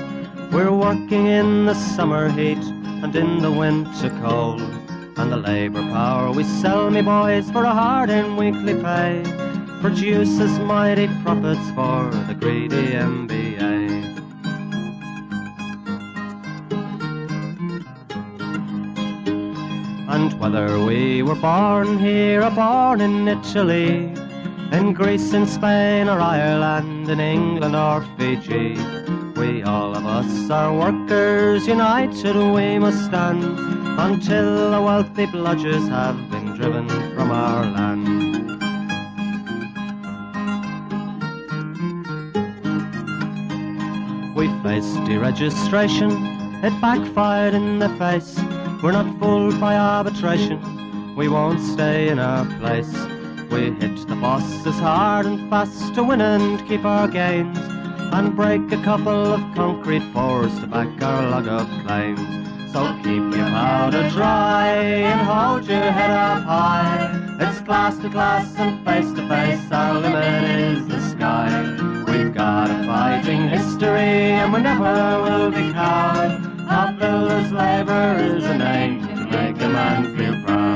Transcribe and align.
We're 0.52 0.70
working 0.70 1.28
in 1.28 1.64
the 1.64 1.72
summer 1.72 2.28
heat 2.28 2.58
and 2.58 3.16
in 3.16 3.40
the 3.40 3.50
winter 3.50 4.10
cold. 4.20 4.79
And 5.20 5.30
the 5.30 5.36
labour 5.36 5.82
power 5.82 6.32
we 6.32 6.44
sell, 6.44 6.90
me 6.90 7.02
boys, 7.02 7.50
for 7.50 7.64
a 7.64 7.74
hard 7.74 8.08
and 8.08 8.38
weekly 8.38 8.72
pay, 8.72 9.22
produces 9.82 10.58
mighty 10.60 11.08
profits 11.22 11.60
for 11.72 12.08
the 12.26 12.34
greedy 12.34 12.92
MBA. 12.92 13.70
And 20.08 20.32
whether 20.40 20.82
we 20.82 21.22
were 21.22 21.34
born 21.34 21.98
here 21.98 22.42
or 22.42 22.50
born 22.50 23.02
in 23.02 23.28
Italy, 23.28 24.14
in 24.72 24.94
Greece, 24.94 25.34
in 25.34 25.46
Spain 25.46 26.08
or 26.08 26.18
Ireland, 26.18 27.10
in 27.10 27.20
England 27.20 27.76
or 27.76 28.00
Fiji, 28.16 28.74
we 29.36 29.62
all 29.64 29.94
of 29.94 30.06
us 30.06 30.50
are 30.50 30.74
workers 30.74 31.66
united, 31.66 32.36
we 32.36 32.78
must 32.78 33.04
stand 33.04 33.79
until 34.00 34.70
the 34.70 34.80
wealthy 34.80 35.26
bludgers 35.26 35.86
have 35.90 36.16
been 36.30 36.54
driven 36.56 36.88
from 37.14 37.30
our 37.30 37.66
land. 37.66 38.06
We 44.34 44.46
faced 44.62 44.96
deregistration, 45.04 46.64
it 46.64 46.80
backfired 46.80 47.52
in 47.52 47.78
the 47.78 47.90
face. 47.98 48.38
We're 48.82 48.92
not 48.92 49.18
fooled 49.20 49.60
by 49.60 49.76
arbitration, 49.76 51.14
we 51.14 51.28
won't 51.28 51.60
stay 51.60 52.08
in 52.08 52.18
our 52.18 52.46
place. 52.58 52.94
We 53.50 53.72
hit 53.72 54.08
the 54.08 54.16
bosses 54.16 54.78
hard 54.78 55.26
and 55.26 55.50
fast 55.50 55.94
to 55.96 56.04
win 56.04 56.22
and 56.22 56.66
keep 56.66 56.86
our 56.86 57.06
gains, 57.06 57.58
and 57.58 58.34
break 58.34 58.72
a 58.72 58.82
couple 58.82 59.34
of 59.34 59.40
concrete 59.54 60.10
pours 60.14 60.58
to 60.60 60.66
back 60.66 61.02
our 61.02 61.28
log 61.28 61.46
of 61.48 61.68
claims. 61.84 62.39
So 62.72 62.94
keep 63.02 63.34
your 63.34 63.46
powder 63.46 64.08
dry 64.10 64.68
and 64.68 65.20
hold 65.22 65.66
your 65.66 65.90
head 65.90 66.10
up 66.10 66.44
high. 66.44 67.36
It's 67.40 67.60
class 67.62 67.98
to 67.98 68.08
class 68.08 68.54
and 68.58 68.84
face 68.86 69.12
to 69.12 69.28
face, 69.28 69.72
our 69.72 69.98
limit 69.98 70.44
is 70.48 70.86
the 70.86 71.00
sky. 71.10 71.48
We've 72.06 72.32
got 72.32 72.70
a 72.70 72.84
fighting 72.86 73.48
history 73.48 74.30
and 74.38 74.52
we 74.52 74.60
never 74.60 75.20
will 75.20 75.50
be 75.50 75.72
cowed. 75.72 76.60
Our 76.68 76.92
builders' 76.92 77.50
labour 77.50 78.16
is 78.20 78.44
a 78.44 78.56
name 78.56 79.00
to 79.08 79.24
make 79.24 79.60
a 79.60 79.68
man 79.68 80.16
feel 80.16 80.40
proud. 80.44 80.70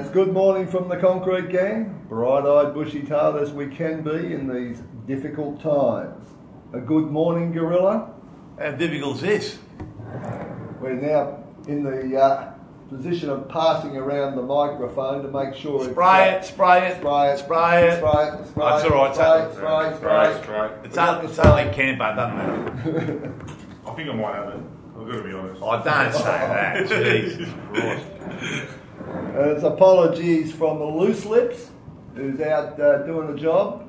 It's 0.00 0.10
good 0.10 0.34
morning 0.34 0.66
from 0.66 0.88
the 0.90 0.98
Concrete 0.98 1.48
Gang, 1.48 2.04
bright-eyed, 2.10 2.74
bushy-tailed 2.74 3.36
as 3.36 3.52
we 3.52 3.68
can 3.68 4.02
be 4.02 4.34
in 4.34 4.46
these 4.52 4.82
difficult 5.06 5.62
times. 5.62 6.26
A 6.72 6.80
good 6.80 7.10
morning, 7.10 7.50
Gorilla. 7.52 8.10
How 8.58 8.72
difficult 8.72 9.16
is 9.16 9.22
this? 9.22 9.58
We're 10.80 10.94
now 10.94 11.42
in 11.66 11.82
the 11.82 12.20
uh, 12.20 12.52
position 12.90 13.30
of 13.30 13.48
passing 13.48 13.96
around 13.96 14.36
the 14.36 14.42
microphone 14.42 15.22
to 15.22 15.30
make 15.30 15.54
sure 15.54 15.76
it's... 15.82 15.92
Spray 15.92 16.28
it, 16.32 16.44
spray 16.44 16.88
it, 16.88 16.98
Spray 16.98 17.28
it. 17.30 17.38
spray 17.38 17.88
it. 17.88 17.96
Spray 17.98 18.28
it, 18.28 18.46
spray 18.48 18.64
That's 18.66 18.84
it, 18.84 18.92
all 18.92 19.04
right, 19.06 19.14
spray, 19.14 19.42
it's 19.46 19.54
spray, 19.56 19.96
Spray, 19.96 20.42
spray. 20.42 20.42
spray. 20.42 20.70
It's, 20.84 20.98
on, 20.98 21.24
it's 21.24 21.38
only 21.38 21.74
camper, 21.74 22.14
doesn't 22.14 22.36
matter. 22.36 23.34
I 23.86 23.94
think 23.94 24.10
I 24.10 24.12
might 24.12 24.34
have 24.34 24.48
it. 24.48 24.60
I've 25.00 25.06
got 25.06 25.16
to 25.16 25.22
be 25.22 25.32
honest. 25.32 25.62
I 25.62 26.02
don't 26.02 26.12
say 26.12 26.22
that. 26.22 26.88
Jesus 26.88 27.48
Christ. 27.72 28.06
And 29.08 29.50
it's 29.52 29.62
apologies 29.64 30.52
from 30.52 30.80
the 30.80 30.84
Loose 30.84 31.24
Lips, 31.24 31.70
who's 32.14 32.38
out 32.42 32.78
uh, 32.78 33.06
doing 33.06 33.34
the 33.34 33.40
job. 33.40 33.87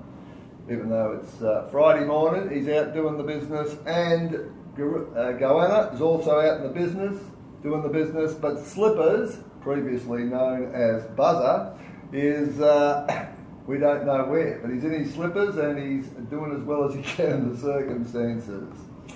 Even 0.70 0.90
though 0.90 1.20
it's 1.22 1.42
uh, 1.42 1.68
Friday 1.72 2.06
morning, 2.06 2.50
he's 2.56 2.68
out 2.70 2.94
doing 2.94 3.18
the 3.18 3.24
business. 3.24 3.76
And 3.88 4.36
uh, 4.36 5.34
Goanna 5.38 5.94
is 5.94 6.02
also 6.02 6.40
out 6.40 6.58
in 6.58 6.64
the 6.64 6.70
business, 6.74 7.20
doing 7.64 7.82
the 7.82 7.90
business. 7.90 8.34
But 8.34 8.60
Slippers, 8.60 9.38
previously 9.62 10.24
known 10.24 10.74
as 10.76 11.06
Buzzer, 11.16 11.74
is 12.14 12.60
uh, 12.62 13.28
we 13.68 13.78
don't 13.80 14.06
know 14.06 14.26
where. 14.26 14.60
But 14.62 14.72
he's 14.72 14.84
in 14.84 14.92
his 14.94 15.14
slippers 15.14 15.58
and 15.58 15.78
he's 15.78 16.08
doing 16.30 16.54
as 16.56 16.62
well 16.64 16.88
as 16.88 16.94
he 16.94 17.02
can 17.02 17.32
in 17.32 17.54
the 17.54 17.58
circumstances. 17.60 18.68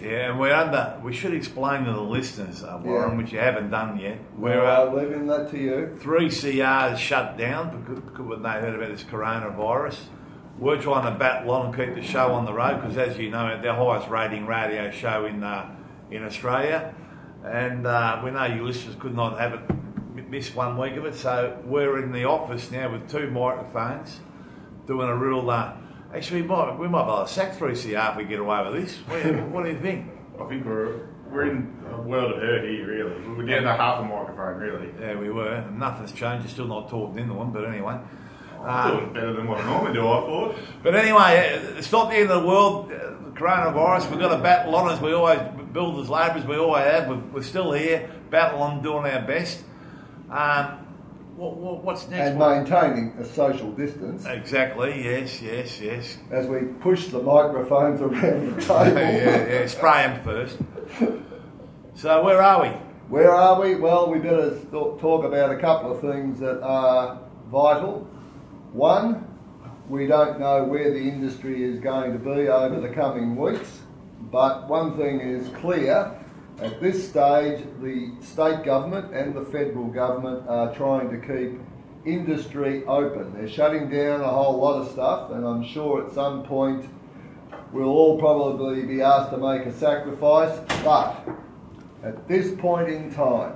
Yeah, 0.01 0.31
and 0.31 0.39
we're 0.39 0.53
under. 0.53 0.99
We 1.03 1.13
should 1.13 1.35
explain 1.35 1.85
to 1.85 1.91
the 1.93 2.01
listeners, 2.01 2.63
uh, 2.63 2.79
Warren, 2.83 3.11
Yeah. 3.11 3.17
which 3.17 3.31
you 3.31 3.37
haven't 3.37 3.69
done 3.69 3.99
yet. 3.99 4.17
We're 4.35 4.57
We're 4.57 4.65
uh, 4.65 4.91
leaving 4.91 5.27
that 5.27 5.51
to 5.51 5.57
you. 5.59 5.95
three 6.01 6.29
CRs 6.29 6.97
shut 6.97 7.37
down 7.37 7.79
because, 7.79 7.99
because 7.99 8.41
they 8.41 8.49
heard 8.49 8.73
about 8.73 8.89
this 8.89 9.03
coronavirus. 9.03 9.99
We're 10.59 10.81
trying 10.81 11.11
to 11.11 11.17
battle 11.17 11.51
on 11.51 11.65
and 11.67 11.75
keep 11.75 11.95
the 11.95 12.01
show 12.01 12.31
on 12.33 12.45
the 12.45 12.53
road 12.53 12.81
because, 12.81 12.95
as 12.97 13.17
you 13.17 13.29
know, 13.31 13.47
it's 13.47 13.63
the 13.63 13.73
highest 13.73 14.07
rating 14.07 14.45
radio 14.45 14.91
show 14.91 15.25
in 15.25 15.43
uh, 15.43 15.75
in 16.11 16.23
Australia, 16.23 16.93
and 17.43 17.87
uh, 17.87 18.21
we 18.23 18.29
know 18.31 18.45
you 18.45 18.63
listeners 18.63 18.95
could 18.99 19.15
not 19.15 19.39
have 19.39 19.53
it 19.53 19.61
m- 19.69 20.27
miss 20.29 20.53
one 20.53 20.77
week 20.77 20.95
of 20.95 21.05
it. 21.05 21.15
So 21.15 21.57
we're 21.65 22.01
in 22.03 22.11
the 22.11 22.25
office 22.25 22.69
now 22.71 22.91
with 22.91 23.09
two 23.09 23.31
microphones, 23.31 24.19
doing 24.85 25.09
a 25.09 25.15
real. 25.15 25.49
Uh, 25.49 25.73
actually, 26.13 26.43
we 26.43 26.47
might 26.47 26.77
we 26.77 26.87
might 26.87 27.05
be 27.05 27.11
able 27.11 27.23
to 27.25 27.31
sack 27.33 27.55
three 27.55 27.73
CR 27.75 28.11
if 28.11 28.17
we 28.17 28.23
get 28.25 28.39
away 28.39 28.63
with 28.69 28.83
this. 28.83 28.95
What, 29.07 29.49
what 29.49 29.63
do 29.65 29.71
you 29.71 29.79
think? 29.79 30.11
I 30.39 30.45
think 30.45 30.65
we're 30.65 31.07
we're 31.31 31.49
in 31.49 31.75
a 31.91 31.99
world 31.99 32.31
of 32.31 32.37
hurt 32.41 32.63
here, 32.69 32.85
really. 32.87 33.27
We're 33.27 33.47
down 33.47 33.63
to 33.63 33.73
half 33.73 33.99
a 34.01 34.03
microphone, 34.03 34.57
really. 34.61 34.93
Yeah, 35.01 35.15
we 35.17 35.31
were. 35.31 35.67
Nothing's 35.71 36.11
changed. 36.11 36.45
You're 36.45 36.53
still 36.53 36.67
not 36.67 36.89
talking 36.89 37.17
into 37.17 37.33
one, 37.33 37.51
but 37.51 37.65
anyway. 37.65 37.97
I 38.63 38.83
Um, 38.85 38.91
thought 38.91 39.03
it 39.03 39.13
better 39.13 39.33
than 39.33 39.47
what 39.47 39.59
I 39.59 39.65
normally 39.65 39.93
do, 39.93 40.01
I 40.07 40.21
thought. 40.21 40.55
But 40.83 40.95
anyway, 40.95 41.59
uh, 41.73 41.77
it's 41.77 41.91
not 41.91 42.09
the 42.09 42.15
end 42.17 42.29
of 42.31 42.41
the 42.41 42.47
world. 42.47 42.91
uh, 42.91 43.11
coronavirus, 43.37 44.09
we've 44.11 44.19
got 44.19 44.35
to 44.35 44.41
battle 44.41 44.75
on 44.75 44.91
as 44.91 45.01
we 45.01 45.11
always 45.13 45.39
build 45.73 45.99
as 45.99 46.09
labourers, 46.09 46.45
we 46.45 46.55
always 46.55 46.83
have. 46.85 47.07
We're, 47.09 47.17
we're 47.33 47.41
still 47.43 47.71
here, 47.73 48.09
battle 48.29 48.61
on, 48.61 48.81
doing 48.83 49.05
our 49.05 49.21
best. 49.21 49.63
Um, 50.29 50.79
what, 51.35 51.57
what, 51.57 51.83
what's 51.83 52.07
next? 52.09 52.29
And 52.29 52.39
maintaining 52.39 53.09
a 53.19 53.25
social 53.25 53.71
distance. 53.71 54.23
Exactly, 54.25 55.03
yes, 55.03 55.41
yes, 55.41 55.81
yes. 55.81 56.17
as 56.31 56.45
we 56.45 56.59
push 56.79 57.07
the 57.07 57.21
microphones 57.21 58.01
around 58.01 58.55
the 58.55 58.61
yeah, 58.61 58.83
table. 58.83 58.99
yeah, 59.51 59.65
spray 59.67 60.03
them 60.07 60.23
first. 60.23 60.57
So, 61.95 62.23
where 62.23 62.41
are 62.41 62.61
we? 62.61 62.67
Where 63.09 63.31
are 63.31 63.59
we? 63.59 63.75
Well, 63.75 64.11
we 64.11 64.19
better 64.19 64.51
th- 64.51 64.69
talk 64.71 65.25
about 65.25 65.51
a 65.51 65.57
couple 65.57 65.91
of 65.91 66.01
things 66.01 66.39
that 66.39 66.61
are 66.61 67.19
vital. 67.51 68.07
One, 68.73 69.27
we 69.87 70.07
don't 70.07 70.39
know 70.39 70.63
where 70.63 70.91
the 70.91 70.99
industry 70.99 71.63
is 71.63 71.79
going 71.79 72.11
to 72.11 72.17
be 72.17 72.47
over 72.47 72.81
the 72.81 72.89
coming 72.89 73.35
weeks, 73.35 73.81
but 74.31 74.67
one 74.67 74.97
thing 74.97 75.19
is 75.19 75.47
clear. 75.57 76.11
At 76.57 76.81
this 76.81 77.07
stage, 77.07 77.63
the 77.83 78.11
state 78.21 78.63
government 78.63 79.13
and 79.13 79.35
the 79.35 79.45
federal 79.45 79.89
government 79.89 80.49
are 80.49 80.73
trying 80.73 81.11
to 81.11 81.19
keep 81.19 81.59
industry 82.03 82.83
open. 82.85 83.35
They're 83.35 83.47
shutting 83.47 83.91
down 83.91 84.21
a 84.21 84.27
whole 84.27 84.57
lot 84.57 84.81
of 84.81 84.91
stuff, 84.91 85.29
and 85.29 85.45
I'm 85.45 85.63
sure 85.63 86.07
at 86.07 86.11
some 86.11 86.41
point 86.41 86.89
we'll 87.71 87.89
all 87.89 88.17
probably 88.17 88.81
be 88.87 89.03
asked 89.03 89.29
to 89.29 89.37
make 89.37 89.67
a 89.67 89.73
sacrifice, 89.77 90.59
but 90.83 91.23
at 92.03 92.27
this 92.27 92.59
point 92.59 92.89
in 92.89 93.13
time, 93.13 93.53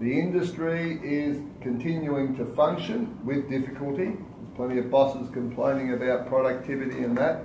the 0.00 0.18
industry 0.18 0.98
is 1.02 1.42
continuing 1.60 2.34
to 2.36 2.46
function 2.46 3.18
with 3.22 3.50
difficulty. 3.50 4.16
Plenty 4.56 4.78
of 4.78 4.90
bosses 4.90 5.28
complaining 5.34 5.92
about 5.92 6.26
productivity 6.26 7.02
and 7.04 7.16
that. 7.18 7.44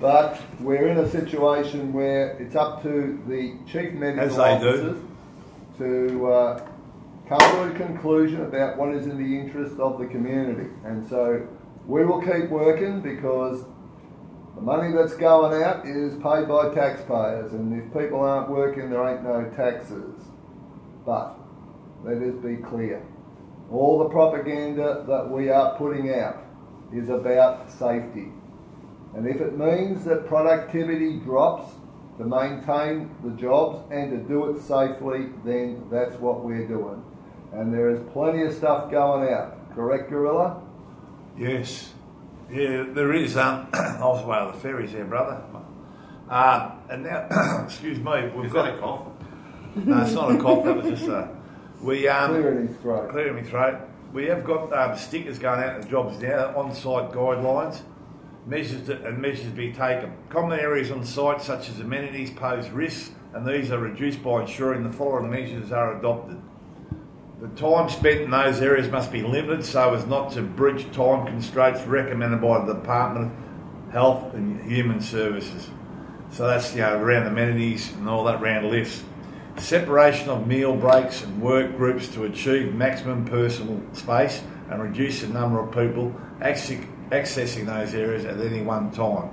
But 0.00 0.40
we're 0.60 0.88
in 0.88 0.96
a 0.96 1.10
situation 1.10 1.92
where 1.92 2.30
it's 2.38 2.56
up 2.56 2.82
to 2.84 3.22
the 3.28 3.58
chief 3.70 3.92
medical 3.92 4.28
they 4.28 4.58
do. 4.58 4.68
officers 4.68 5.02
to 5.76 6.32
uh, 6.32 6.68
come 7.28 7.38
to 7.38 7.62
a 7.64 7.76
conclusion 7.76 8.42
about 8.42 8.78
what 8.78 8.94
is 8.94 9.06
in 9.06 9.18
the 9.18 9.38
interest 9.38 9.78
of 9.78 9.98
the 9.98 10.06
community. 10.06 10.70
And 10.84 11.06
so 11.08 11.46
we 11.86 12.06
will 12.06 12.22
keep 12.22 12.48
working 12.48 13.02
because 13.02 13.64
the 14.54 14.62
money 14.62 14.94
that's 14.94 15.14
going 15.16 15.62
out 15.62 15.86
is 15.86 16.14
paid 16.14 16.48
by 16.48 16.74
taxpayers, 16.74 17.52
and 17.52 17.80
if 17.80 17.92
people 17.92 18.20
aren't 18.20 18.48
working, 18.48 18.88
there 18.90 19.06
ain't 19.06 19.22
no 19.22 19.50
taxes. 19.54 20.14
But 21.04 21.38
let 22.04 22.22
us 22.22 22.34
be 22.36 22.56
clear 22.56 23.02
all 23.70 23.98
the 23.98 24.08
propaganda 24.08 25.04
that 25.06 25.28
we 25.30 25.50
are 25.50 25.76
putting 25.76 26.12
out 26.14 26.42
is 26.92 27.08
about 27.08 27.70
safety. 27.70 28.28
And 29.14 29.26
if 29.26 29.40
it 29.40 29.58
means 29.58 30.04
that 30.04 30.26
productivity 30.26 31.18
drops 31.18 31.72
to 32.18 32.24
maintain 32.24 33.14
the 33.22 33.30
jobs 33.40 33.80
and 33.90 34.10
to 34.10 34.18
do 34.28 34.50
it 34.50 34.62
safely, 34.62 35.26
then 35.44 35.86
that's 35.90 36.14
what 36.16 36.44
we're 36.44 36.66
doing. 36.66 37.02
and 37.52 37.72
there 37.72 37.90
is 37.90 38.00
plenty 38.12 38.42
of 38.42 38.52
stuff 38.54 38.90
going 38.90 39.32
out. 39.32 39.74
Correct, 39.74 40.10
Gorilla? 40.10 40.60
Yes. 41.36 41.92
Yeah, 42.50 42.84
there 42.92 43.12
is. 43.14 43.36
Um, 43.36 43.68
I 43.72 44.00
was 44.00 44.22
away 44.24 44.38
on 44.38 44.52
the 44.52 44.58
ferries 44.58 44.92
there, 44.92 45.04
brother. 45.04 45.42
Uh, 46.28 46.72
and 46.90 47.04
now, 47.04 47.62
excuse 47.64 47.98
me, 47.98 48.28
we've 48.34 48.46
Is 48.46 48.52
got 48.52 48.64
that 48.64 48.74
a 48.76 48.80
cough? 48.80 49.06
No, 49.76 50.02
it's 50.02 50.12
not 50.12 50.34
a 50.34 50.38
cough. 50.38 50.64
That 50.64 50.76
was 50.76 50.86
just 50.98 51.08
a. 51.08 51.28
We 51.80 52.08
um, 52.08 52.30
Clearing 52.30 52.68
his 52.68 52.76
throat. 52.78 53.10
clearing 53.10 53.36
my 53.36 53.42
throat. 53.42 53.80
We 54.12 54.26
have 54.26 54.44
got 54.44 54.72
um, 54.72 54.96
stickers 54.96 55.38
going 55.38 55.62
out 55.62 55.82
to 55.82 55.88
jobs 55.88 56.18
now, 56.20 56.56
on-site 56.56 57.12
guidelines, 57.12 57.82
measures 58.46 58.86
to, 58.86 59.04
and 59.06 59.18
measures 59.18 59.44
to 59.44 59.50
be 59.50 59.72
taken. 59.72 60.12
Common 60.30 60.58
areas 60.58 60.90
on 60.90 61.04
site, 61.04 61.42
such 61.42 61.68
as 61.68 61.78
amenities, 61.78 62.30
pose 62.30 62.68
risks, 62.70 63.12
and 63.34 63.46
these 63.46 63.70
are 63.70 63.78
reduced 63.78 64.22
by 64.22 64.40
ensuring 64.42 64.82
the 64.82 64.92
following 64.92 65.30
measures 65.30 65.70
are 65.70 65.96
adopted. 65.98 66.40
The 67.40 67.48
time 67.48 67.88
spent 67.88 68.22
in 68.22 68.30
those 68.30 68.60
areas 68.60 68.90
must 68.90 69.12
be 69.12 69.22
limited 69.22 69.64
so 69.64 69.94
as 69.94 70.06
not 70.06 70.32
to 70.32 70.42
breach 70.42 70.90
time 70.90 71.24
constraints 71.26 71.82
recommended 71.82 72.40
by 72.40 72.64
the 72.64 72.74
Department 72.74 73.30
of 73.30 73.92
Health 73.92 74.34
and 74.34 74.68
Human 74.68 75.00
Services. 75.00 75.70
So 76.30 76.48
that's 76.48 76.74
you 76.74 76.80
know 76.80 76.98
around 76.98 77.26
amenities 77.28 77.92
and 77.92 78.08
all 78.08 78.24
that 78.24 78.40
round 78.40 78.68
list. 78.68 79.04
Separation 79.58 80.28
of 80.28 80.46
meal 80.46 80.74
breaks 80.76 81.22
and 81.22 81.42
work 81.42 81.76
groups 81.76 82.08
to 82.08 82.24
achieve 82.24 82.74
maximum 82.74 83.24
personal 83.24 83.82
space 83.92 84.40
and 84.70 84.80
reduce 84.80 85.20
the 85.20 85.28
number 85.28 85.60
of 85.60 85.72
people 85.72 86.14
accessing 86.40 87.66
those 87.66 87.94
areas 87.94 88.24
at 88.24 88.40
any 88.40 88.62
one 88.62 88.90
time. 88.92 89.30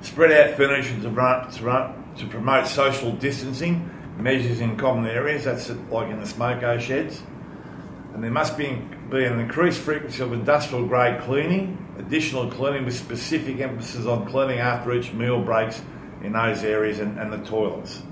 Spread 0.00 0.30
out 0.30 0.56
furniture 0.56 0.94
to, 1.00 2.26
promote 2.30 2.68
social 2.68 3.12
distancing, 3.12 3.90
measures 4.16 4.60
in 4.60 4.76
common 4.76 5.06
areas, 5.06 5.44
that's 5.44 5.68
like 5.90 6.08
in 6.08 6.20
the 6.20 6.26
smoko 6.26 6.80
sheds. 6.80 7.22
And 8.14 8.22
there 8.22 8.30
must 8.30 8.56
be, 8.56 8.80
be 9.10 9.24
an 9.24 9.40
increased 9.40 9.80
frequency 9.80 10.22
of 10.22 10.32
industrial 10.32 10.86
grade 10.86 11.20
cleaning, 11.22 11.94
additional 11.98 12.48
cleaning 12.50 12.84
with 12.84 12.96
specific 12.96 13.58
emphasis 13.58 14.06
on 14.06 14.26
cleaning 14.26 14.60
after 14.60 14.92
each 14.92 15.12
meal 15.12 15.42
breaks 15.42 15.82
in 16.22 16.32
those 16.32 16.62
areas 16.62 17.00
and, 17.00 17.18
and 17.18 17.32
the 17.32 17.38
toilets. 17.38 18.02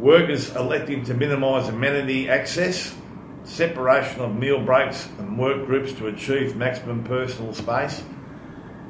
Workers 0.00 0.56
electing 0.56 1.04
to 1.04 1.14
minimise 1.14 1.68
amenity 1.68 2.30
access, 2.30 2.96
separation 3.44 4.22
of 4.22 4.34
meal 4.34 4.58
breaks 4.58 5.06
and 5.18 5.38
work 5.38 5.66
groups 5.66 5.92
to 5.92 6.06
achieve 6.06 6.56
maximum 6.56 7.04
personal 7.04 7.52
space. 7.52 8.02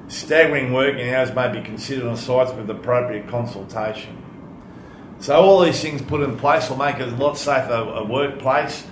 Staggering 0.07 0.73
working 0.73 1.13
hours 1.13 1.35
may 1.35 1.51
be 1.51 1.63
considered 1.63 2.07
on 2.07 2.17
sites 2.17 2.53
with 2.53 2.71
appropriate 2.71 3.27
consultation. 3.27 4.23
So 5.19 5.35
all 5.35 5.61
these 5.63 5.83
things 5.83 6.01
put 6.01 6.21
in 6.21 6.37
place 6.37 6.71
will 6.71 6.77
make 6.77 7.01
it 7.01 7.09
a 7.09 7.17
lot 7.17 7.37
safer 7.37 7.73
a 7.73 8.05
workplace, 8.05 8.87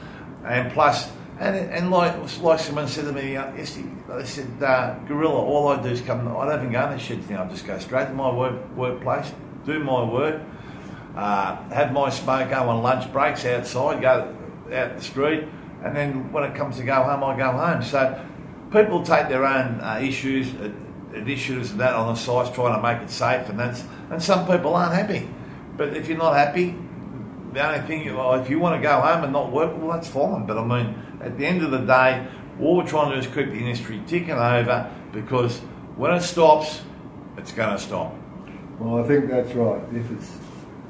and 0.45 0.73
plus, 0.73 1.09
and, 1.39 1.55
and 1.55 1.91
like 1.93 2.17
like 2.43 2.59
someone 2.59 2.89
said 2.89 3.05
to 3.05 3.13
me 3.13 3.37
uh, 3.37 3.55
yesterday, 3.55 3.89
they 4.09 4.25
said, 4.25 4.61
uh, 4.61 4.99
Gorilla, 5.07 5.41
all 5.41 5.69
I 5.69 5.81
do 5.81 5.91
is 5.91 6.01
come. 6.01 6.27
I 6.37 6.47
don't 6.47 6.61
even 6.61 6.73
go 6.73 6.85
in 6.87 6.91
the 6.91 6.99
sheds 6.99 7.31
now. 7.31 7.45
I 7.45 7.49
just 7.49 7.65
go 7.65 7.79
straight 7.79 8.07
to 8.07 8.13
my 8.13 8.35
work 8.35 8.77
workplace, 8.77 9.33
do 9.65 9.79
my 9.79 10.03
work, 10.03 10.43
uh, 11.19 11.69
have 11.71 11.93
my 11.93 12.09
smoke, 12.11 12.49
go 12.49 12.69
on 12.69 12.81
lunch 12.81 13.13
breaks 13.13 13.45
outside, 13.45 14.01
go 14.01 14.33
out 14.73 14.97
the 14.97 15.03
street, 15.03 15.49
and 15.83 15.97
then 15.97 16.31
when 16.31 16.45
it 16.45 16.55
comes 16.55 16.77
to 16.77 16.85
go 16.85 17.03
home, 17.03 17.25
I 17.25 17.37
go 17.37 17.51
home. 17.51 17.83
So 17.83 18.25
people 18.71 19.03
take 19.03 19.29
their 19.29 19.45
own 19.45 19.81
uh, 19.81 19.99
issues, 20.01 20.55
uh, 20.55 20.71
issues 21.27 21.73
and 21.73 21.81
that 21.81 21.95
on 21.95 22.15
the 22.15 22.21
sites, 22.21 22.55
trying 22.55 22.77
to 22.77 22.81
make 22.81 23.03
it 23.03 23.11
safe, 23.11 23.49
and 23.49 23.59
that's 23.59 23.85
and 24.11 24.23
some 24.23 24.47
people 24.47 24.77
aren't 24.77 24.95
happy. 24.95 25.29
But 25.77 25.97
if 25.97 26.09
you're 26.09 26.19
not 26.19 26.37
happy, 26.37 26.77
the 27.53 27.67
only 27.67 27.85
thing, 27.89 28.15
well, 28.15 28.35
if 28.35 28.49
you 28.49 28.61
want 28.61 28.81
to 28.81 28.83
go 28.83 29.01
home 29.01 29.25
and 29.25 29.33
not 29.33 29.51
work, 29.51 29.77
well, 29.77 29.91
that's 29.91 30.09
fine. 30.09 30.47
But 30.47 30.57
I 30.57 30.65
mean, 30.65 31.03
at 31.21 31.37
the 31.37 31.47
end 31.47 31.65
of 31.65 31.73
the 31.73 31.79
day, 31.79 32.29
all 32.61 32.77
we're 32.77 32.87
trying 32.87 33.11
to 33.11 33.21
do 33.21 33.27
is 33.27 33.35
keep 33.35 33.51
the 33.51 33.59
industry 33.59 34.01
ticking 34.07 34.31
over 34.31 34.89
because 35.13 35.59
when 35.97 36.15
it 36.15 36.21
stops, 36.21 36.83
it's 37.37 37.51
going 37.51 37.77
to 37.77 37.79
stop. 37.83 38.15
Well, 38.79 39.03
I 39.03 39.09
think 39.09 39.29
that's 39.29 39.53
right. 39.55 39.83
If 39.93 40.11
it's 40.13 40.31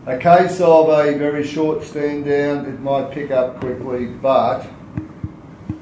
a 0.07 0.17
case 0.19 0.61
of 0.61 0.89
a 0.89 1.17
very 1.19 1.47
short 1.47 1.83
stand 1.83 2.25
down, 2.25 2.67
it 2.67 2.81
might 2.81 3.11
pick 3.11 3.31
up 3.31 3.61
quickly, 3.61 4.07
but 4.07 4.67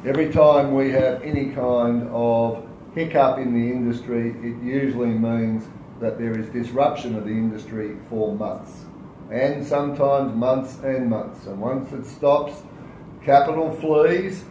every 0.05 0.33
time 0.33 0.75
we 0.75 0.91
have 0.91 1.23
any 1.23 1.47
kind 1.51 2.09
of 2.11 2.67
hiccup 2.95 3.39
in 3.39 3.53
the 3.53 3.71
industry, 3.71 4.31
it 4.43 4.63
usually 4.63 5.09
means 5.09 5.65
that 6.01 6.19
there 6.19 6.39
is 6.39 6.49
disruption 6.49 7.15
of 7.17 7.25
the 7.25 7.31
industry 7.31 7.97
for 8.09 8.35
months. 8.35 8.85
And 9.31 9.67
sometimes 9.67 10.35
months 10.35 10.79
and 10.83 11.09
months. 11.11 11.47
And 11.47 11.61
once 11.61 11.93
it 11.93 12.07
stops, 12.07 12.63
capital 13.25 13.71
flees, 13.77 14.45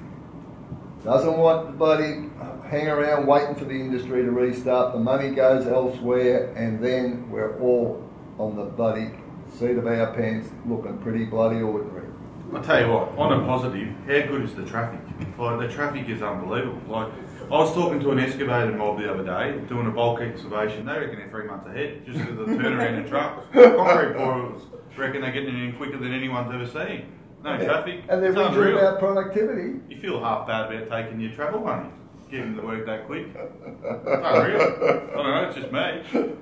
doesn't 1.04 1.38
want 1.38 1.68
the 1.68 1.74
bloody 1.74 2.30
hang 2.70 2.88
around 2.88 3.28
waiting 3.28 3.56
for 3.56 3.66
the 3.66 3.76
industry 3.76 4.24
to 4.24 4.32
restart. 4.32 4.94
The 4.94 5.00
money 5.00 5.30
goes 5.30 5.68
elsewhere, 5.68 6.52
and 6.56 6.84
then 6.84 7.30
we're 7.30 7.60
all 7.60 8.04
on 8.40 8.56
the 8.56 8.64
bloody 8.64 9.12
seat 9.56 9.78
of 9.78 9.88
our 9.88 10.14
pants 10.14 10.50
looking 10.66 10.98
pretty 11.00 11.26
bloody 11.26 11.62
ordinary. 11.62 12.08
I 12.54 12.62
tell 12.62 12.80
you 12.80 12.92
what, 12.92 13.18
on 13.18 13.34
a 13.34 13.46
positive, 13.46 13.88
how 14.06 14.28
good 14.28 14.44
is 14.44 14.54
the 14.54 14.66
traffic? 14.66 15.00
Like 15.38 15.60
the 15.60 15.74
traffic 15.74 16.08
is 16.10 16.22
unbelievable. 16.22 16.82
Like 16.88 17.12
I 17.46 17.50
was 17.50 17.74
talking 17.74 18.00
to 18.02 18.12
an 18.12 18.20
excavator 18.20 18.72
mob 18.72 19.00
the 19.00 19.12
other 19.12 19.24
day, 19.24 19.60
doing 19.68 19.88
a 19.88 19.92
bulk 19.92 20.22
excavation. 20.22 20.86
They 20.86 20.94
reckon 20.94 21.20
they're 21.20 21.30
three 21.30 21.48
months 21.48 21.68
ahead, 21.68 22.06
just 22.06 22.20
with 22.20 22.38
the 22.38 22.46
turnaround 22.46 23.04
of 23.04 23.10
trucks. 23.10 23.46
Concrete 23.54 24.16
pouring 24.16 24.62
reckon 24.98 25.22
they're 25.22 25.32
getting 25.32 25.58
in 25.58 25.74
quicker 25.74 25.98
than 25.98 26.14
anyone's 26.14 26.54
ever 26.54 26.66
seen. 26.66 27.12
No 27.44 27.58
traffic. 27.58 28.02
And 28.10 28.24
they're 28.24 28.32
it's 28.32 28.40
about 28.40 29.00
productivity. 29.00 29.80
You 29.90 30.00
feel 30.00 30.24
half 30.24 30.48
bad 30.48 30.72
about 30.72 30.90
taking 30.90 31.20
your 31.20 31.32
travel 31.32 31.62
money, 31.62 31.90
getting 32.32 32.56
to 32.56 32.62
work 32.62 32.86
that 32.86 33.06
quick. 33.06 33.28
It's 33.36 33.56
unreal. 34.06 34.62
I 34.62 35.16
don't 35.16 35.16
know, 35.16 35.46
it's 35.48 35.56
just 35.56 35.72
me. 35.72 36.36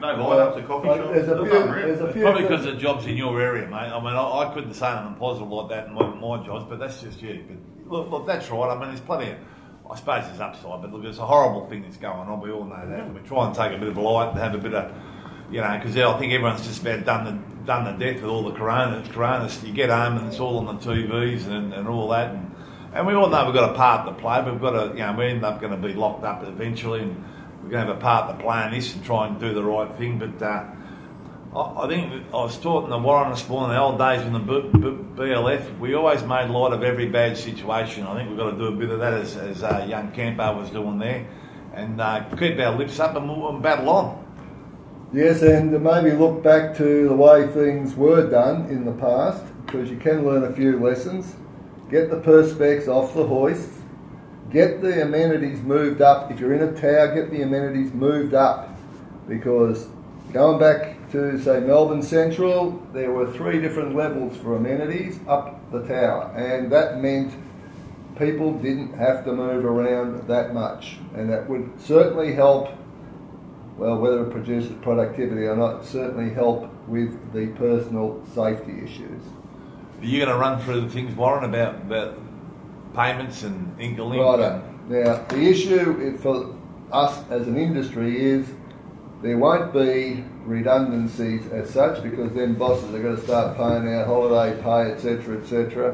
No 0.00 0.16
lineups 0.16 0.56
at 0.56 0.66
coffee 0.66 0.88
shops. 0.88 1.10
there's 1.12 1.28
a 1.28 1.36
few, 1.36 1.50
there's 1.50 2.00
a 2.00 2.12
few. 2.12 2.22
Probably 2.22 2.42
because 2.42 2.64
the 2.64 2.74
job's 2.74 3.06
in 3.06 3.16
your 3.16 3.40
area, 3.40 3.66
mate. 3.66 3.76
I 3.76 3.98
mean, 3.98 4.14
I, 4.14 4.48
I 4.48 4.54
couldn't 4.54 4.72
say 4.72 4.90
anything 4.90 5.16
positive 5.16 5.50
like 5.50 5.68
that 5.68 5.88
in 5.88 5.94
my, 5.94 6.06
my 6.14 6.44
jobs, 6.44 6.64
but 6.68 6.78
that's 6.78 7.02
just 7.02 7.20
you. 7.20 7.44
But 7.46 7.92
look, 7.92 8.10
look, 8.10 8.26
that's 8.26 8.48
right. 8.50 8.70
I 8.70 8.78
mean, 8.78 8.88
there's 8.88 9.00
plenty 9.00 9.32
of, 9.32 9.38
I 9.90 9.96
suppose 9.96 10.24
there's 10.24 10.40
upside, 10.40 10.80
but 10.80 10.92
look, 10.92 11.04
it's 11.04 11.18
a 11.18 11.26
horrible 11.26 11.68
thing 11.68 11.82
that's 11.82 11.98
going 11.98 12.28
on. 12.28 12.40
We 12.40 12.50
all 12.50 12.64
know 12.64 12.88
that. 12.88 13.00
And 13.00 13.14
we 13.14 13.20
try 13.20 13.46
and 13.46 13.54
take 13.54 13.72
a 13.72 13.78
bit 13.78 13.88
of 13.88 13.98
light 13.98 14.30
and 14.30 14.38
have 14.38 14.54
a 14.54 14.58
bit 14.58 14.72
of, 14.72 14.94
you 15.50 15.60
know, 15.60 15.76
because 15.76 15.96
I 15.96 16.18
think 16.18 16.32
everyone's 16.32 16.66
just 16.66 16.80
about 16.80 17.04
done 17.04 17.24
the, 17.24 17.66
done 17.66 17.84
the 17.84 18.04
death 18.04 18.22
with 18.22 18.30
all 18.30 18.44
the 18.44 18.52
corona. 18.52 19.06
Corona, 19.12 19.50
you 19.62 19.72
get 19.72 19.90
home 19.90 20.16
and 20.16 20.28
it's 20.28 20.40
all 20.40 20.58
on 20.58 20.66
the 20.66 20.82
TVs 20.82 21.46
and, 21.46 21.74
and 21.74 21.86
all 21.86 22.08
that. 22.08 22.30
And, 22.30 22.54
and 22.94 23.06
we 23.06 23.12
all 23.12 23.28
know 23.28 23.44
we've 23.44 23.54
got 23.54 23.70
a 23.70 23.74
part 23.74 24.06
to 24.06 24.14
play, 24.14 24.40
but 24.42 24.52
we've 24.52 24.62
got 24.62 24.70
to, 24.70 24.88
you 24.96 25.04
know, 25.04 25.14
we 25.18 25.26
end 25.26 25.44
up 25.44 25.60
going 25.60 25.72
to 25.72 25.88
be 25.88 25.92
locked 25.92 26.24
up 26.24 26.42
eventually 26.44 27.02
and 27.02 27.24
we're 27.62 27.70
going 27.70 27.86
to 27.86 27.92
have 27.92 27.96
a 27.96 28.00
part 28.00 28.36
to 28.38 28.42
play 28.44 28.64
in 28.66 28.72
this 28.72 28.94
and 28.94 29.04
try 29.04 29.26
and 29.26 29.38
do 29.40 29.52
the 29.54 29.62
right 29.62 29.92
thing. 29.96 30.18
But, 30.18 30.42
uh, 30.44 30.64
I 31.54 31.84
I 31.84 31.88
think 31.88 32.12
I 32.32 32.36
was 32.36 32.56
taught 32.58 32.84
in 32.84 32.90
the 32.90 32.98
Warren 32.98 33.30
this 33.32 33.48
morning, 33.48 33.70
the 33.76 33.80
old 33.80 33.98
days 33.98 34.22
in 34.22 34.32
the 34.32 34.38
B- 34.38 34.70
B- 34.72 34.98
BLF, 35.16 35.78
we 35.80 35.94
always 35.94 36.22
made 36.22 36.48
light 36.48 36.72
of 36.72 36.82
every 36.84 37.08
bad 37.08 37.36
situation. 37.36 38.06
I 38.06 38.14
think 38.16 38.28
we've 38.28 38.38
got 38.38 38.52
to 38.52 38.56
do 38.56 38.66
a 38.66 38.72
bit 38.72 38.90
of 38.90 39.00
that 39.00 39.14
as, 39.14 39.36
as 39.36 39.62
uh, 39.62 39.84
young 39.88 40.12
Campo 40.12 40.56
was 40.58 40.70
doing 40.70 40.98
there 40.98 41.26
and 41.74 42.00
uh, 42.00 42.24
keep 42.36 42.58
our 42.58 42.76
lips 42.76 42.98
up 43.00 43.16
and, 43.16 43.28
we'll- 43.28 43.48
and 43.50 43.62
battle 43.62 43.88
on. 43.90 44.24
Yes, 45.12 45.42
and 45.42 45.72
maybe 45.82 46.12
look 46.12 46.40
back 46.44 46.76
to 46.76 47.08
the 47.08 47.14
way 47.14 47.48
things 47.48 47.96
were 47.96 48.30
done 48.30 48.66
in 48.66 48.84
the 48.84 48.92
past, 48.92 49.42
because 49.66 49.90
you 49.90 49.96
can 49.96 50.24
learn 50.24 50.44
a 50.44 50.52
few 50.52 50.78
lessons. 50.78 51.34
Get 51.90 52.10
the 52.10 52.20
perspex 52.20 52.86
off 52.86 53.12
the 53.14 53.26
hoists. 53.26 53.79
Get 54.50 54.82
the 54.82 55.02
amenities 55.02 55.60
moved 55.60 56.00
up. 56.00 56.30
If 56.30 56.40
you're 56.40 56.54
in 56.54 56.62
a 56.62 56.72
tower, 56.72 57.14
get 57.14 57.30
the 57.30 57.42
amenities 57.42 57.92
moved 57.92 58.34
up. 58.34 58.76
Because 59.28 59.86
going 60.32 60.58
back 60.58 61.10
to, 61.12 61.40
say, 61.40 61.60
Melbourne 61.60 62.02
Central, 62.02 62.84
there 62.92 63.12
were 63.12 63.32
three 63.32 63.60
different 63.60 63.94
levels 63.94 64.36
for 64.36 64.56
amenities 64.56 65.20
up 65.28 65.70
the 65.70 65.86
tower. 65.86 66.32
And 66.36 66.70
that 66.72 67.00
meant 67.00 67.32
people 68.18 68.52
didn't 68.58 68.94
have 68.94 69.24
to 69.24 69.32
move 69.32 69.64
around 69.64 70.26
that 70.26 70.52
much. 70.52 70.98
And 71.14 71.30
that 71.30 71.48
would 71.48 71.80
certainly 71.80 72.34
help 72.34 72.70
well, 73.80 73.96
whether 73.96 74.26
it 74.26 74.30
produces 74.30 74.72
productivity 74.82 75.46
or 75.46 75.56
not, 75.56 75.86
certainly 75.86 76.34
help 76.34 76.70
with 76.86 77.32
the 77.32 77.46
personal 77.58 78.22
safety 78.34 78.84
issues. 78.84 79.22
Are 80.00 80.04
you 80.04 80.18
going 80.18 80.28
to 80.28 80.36
run 80.36 80.60
through 80.60 80.82
the 80.82 80.90
things, 80.90 81.14
Warren, 81.16 81.44
about, 81.44 81.76
about 81.76 82.18
payments 82.94 83.42
and 83.42 83.76
Incolink? 83.78 84.18
Righto. 84.18 84.62
Now, 84.88 85.24
the 85.28 85.48
issue 85.48 86.16
for 86.18 86.54
us 86.92 87.24
as 87.30 87.46
an 87.46 87.56
industry 87.56 88.20
is 88.20 88.48
there 89.22 89.38
won't 89.38 89.72
be 89.72 90.24
redundancies 90.44 91.46
as 91.52 91.70
such 91.70 92.02
because 92.02 92.32
then 92.34 92.54
bosses 92.54 92.92
are 92.94 93.02
going 93.02 93.16
to 93.16 93.22
start 93.22 93.56
paying 93.56 93.94
out 93.94 94.06
holiday 94.06 94.60
pay, 94.62 94.92
etc., 94.92 95.40
etc. 95.40 95.92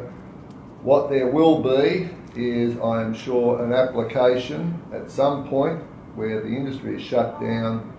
What 0.82 1.10
there 1.10 1.26
will 1.26 1.62
be 1.62 2.08
is, 2.36 2.78
I 2.78 3.02
am 3.02 3.14
sure, 3.14 3.64
an 3.64 3.72
application 3.72 4.80
at 4.92 5.10
some 5.10 5.48
point 5.48 5.82
where 6.14 6.40
the 6.40 6.48
industry 6.48 6.96
is 6.96 7.02
shut 7.02 7.40
down 7.40 7.92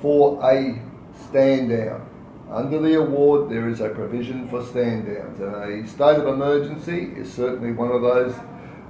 for 0.00 0.40
a 0.48 0.80
stand 1.28 1.70
down. 1.70 2.07
Under 2.50 2.80
the 2.80 2.98
award 2.98 3.50
there 3.50 3.68
is 3.68 3.80
a 3.80 3.90
provision 3.90 4.48
for 4.48 4.64
stand 4.64 5.06
downs, 5.06 5.40
and 5.40 5.54
a 5.54 5.86
state 5.86 6.16
of 6.16 6.26
emergency 6.26 7.12
is 7.16 7.32
certainly 7.32 7.72
one 7.72 7.90
of 7.90 8.02
those. 8.02 8.34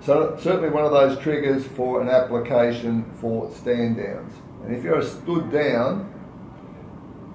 So 0.00 0.36
certainly 0.40 0.70
one 0.70 0.84
of 0.84 0.92
those 0.92 1.18
triggers 1.18 1.66
for 1.66 2.00
an 2.00 2.08
application 2.08 3.04
for 3.20 3.50
stand 3.52 3.96
downs. 3.96 4.32
And 4.64 4.76
if 4.76 4.84
you're 4.84 5.02
stood 5.02 5.50
down, 5.50 6.12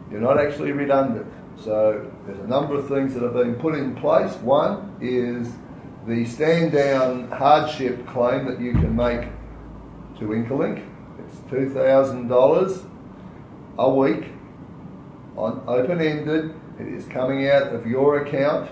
you're 0.09 0.21
not 0.21 0.39
actually 0.39 0.71
redundant. 0.71 1.31
So 1.57 2.09
there's 2.25 2.39
a 2.39 2.47
number 2.47 2.75
of 2.75 2.87
things 2.87 3.13
that 3.15 3.23
have 3.23 3.33
been 3.33 3.55
put 3.55 3.75
in 3.75 3.95
place. 3.95 4.33
One 4.35 4.95
is 5.01 5.51
the 6.07 6.25
stand 6.25 6.71
down 6.71 7.29
hardship 7.31 8.07
claim 8.07 8.45
that 8.45 8.61
you 8.61 8.71
can 8.73 8.95
make 8.95 9.27
to 10.19 10.25
Incolink. 10.25 10.85
It's 11.19 11.37
$2,000 11.51 12.89
a 13.77 13.93
week 13.93 14.32
on 15.37 15.63
open 15.67 16.01
ended. 16.01 16.53
It 16.79 16.87
is 16.87 17.05
coming 17.05 17.49
out 17.49 17.73
of 17.73 17.85
your 17.85 18.23
account, 18.23 18.71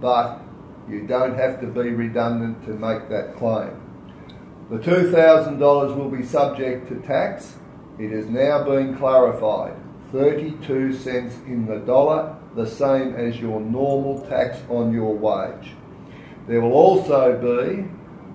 but 0.00 0.40
you 0.88 1.06
don't 1.06 1.36
have 1.36 1.60
to 1.60 1.66
be 1.66 1.90
redundant 1.90 2.64
to 2.64 2.70
make 2.70 3.08
that 3.08 3.36
claim. 3.36 3.80
The 4.70 4.78
$2,000 4.78 5.96
will 5.96 6.10
be 6.10 6.24
subject 6.24 6.88
to 6.88 6.96
tax. 7.00 7.56
It 7.98 8.10
has 8.10 8.26
now 8.26 8.64
been 8.64 8.96
clarified. 8.96 9.76
32 10.10 10.94
cents 10.94 11.34
in 11.46 11.66
the 11.66 11.78
dollar, 11.80 12.36
the 12.54 12.66
same 12.66 13.14
as 13.14 13.38
your 13.38 13.60
normal 13.60 14.20
tax 14.26 14.58
on 14.68 14.92
your 14.92 15.14
wage. 15.14 15.72
There 16.46 16.60
will 16.60 16.72
also 16.72 17.36
be 17.38 17.84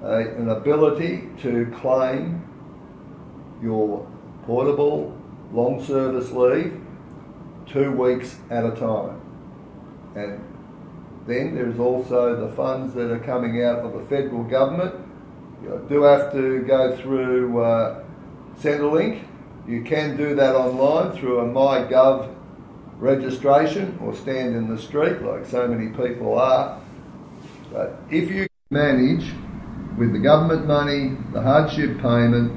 a, 0.06 0.36
an 0.36 0.50
ability 0.50 1.30
to 1.42 1.72
claim 1.78 2.46
your 3.62 4.08
portable 4.46 5.16
long 5.52 5.84
service 5.84 6.32
leave 6.32 6.80
two 7.70 7.92
weeks 7.92 8.38
at 8.50 8.66
a 8.66 8.72
time. 8.72 9.22
And 10.16 10.44
then 11.28 11.56
there's 11.56 11.80
also 11.80 12.48
the 12.48 12.54
funds 12.56 12.94
that 12.96 13.12
are 13.12 13.20
coming 13.20 13.64
out 13.64 13.80
of 13.80 13.94
the 13.94 14.02
federal 14.08 14.44
government. 14.44 14.96
You 15.62 15.86
do 15.88 16.04
have 16.04 16.32
to 16.32 16.62
go 16.62 16.98
through 16.98 17.62
uh, 17.62 18.04
Centrelink. 18.60 19.26
You 19.68 19.84
can 19.84 20.18
do 20.18 20.36
that 20.36 20.56
online 20.56 21.16
through 21.18 21.40
a 21.40 21.46
MyGov 21.46 22.36
registration 22.98 23.98
or 24.02 24.16
stand 24.16 24.56
in 24.56 24.74
the 24.74 24.82
street 24.82 25.22
like 25.22 25.46
so 25.46 25.68
many 25.68 25.90
people 25.90 26.38
are. 26.38 26.82
But 27.72 28.00
if 28.10 28.32
you 28.32 28.48
manage 28.72 29.32
with 29.98 30.14
the 30.14 30.20
government 30.20 30.66
money, 30.66 31.16
the 31.34 31.42
hardship 31.42 31.98
payment, 31.98 32.56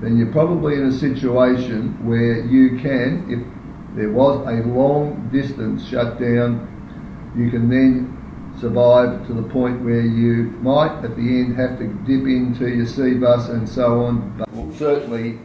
then 0.00 0.16
you're 0.16 0.32
probably 0.32 0.74
in 0.74 0.86
a 0.86 0.92
situation 0.92 2.04
where 2.06 2.44
you 2.44 2.78
can, 2.78 3.26
if 3.28 3.57
there 3.98 4.10
was 4.10 4.46
a 4.46 4.64
long 4.68 5.28
distance 5.32 5.86
shutdown, 5.88 7.32
you 7.36 7.50
can 7.50 7.68
then 7.68 8.14
survive 8.60 9.26
to 9.26 9.34
the 9.34 9.42
point 9.42 9.82
where 9.82 10.00
you 10.00 10.44
might 10.62 11.04
at 11.04 11.16
the 11.16 11.22
end 11.22 11.56
have 11.56 11.78
to 11.78 11.88
dip 12.06 12.24
into 12.26 12.68
your 12.68 12.86
Cbus 12.86 13.50
and 13.50 13.68
so 13.68 14.02
on, 14.02 14.38
but 14.38 14.52
will 14.54 14.72
certainly 14.76 15.40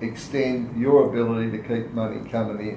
extend 0.00 0.80
your 0.80 1.08
ability 1.08 1.50
to 1.50 1.58
keep 1.58 1.92
money 1.94 2.28
coming 2.30 2.68
in. 2.68 2.76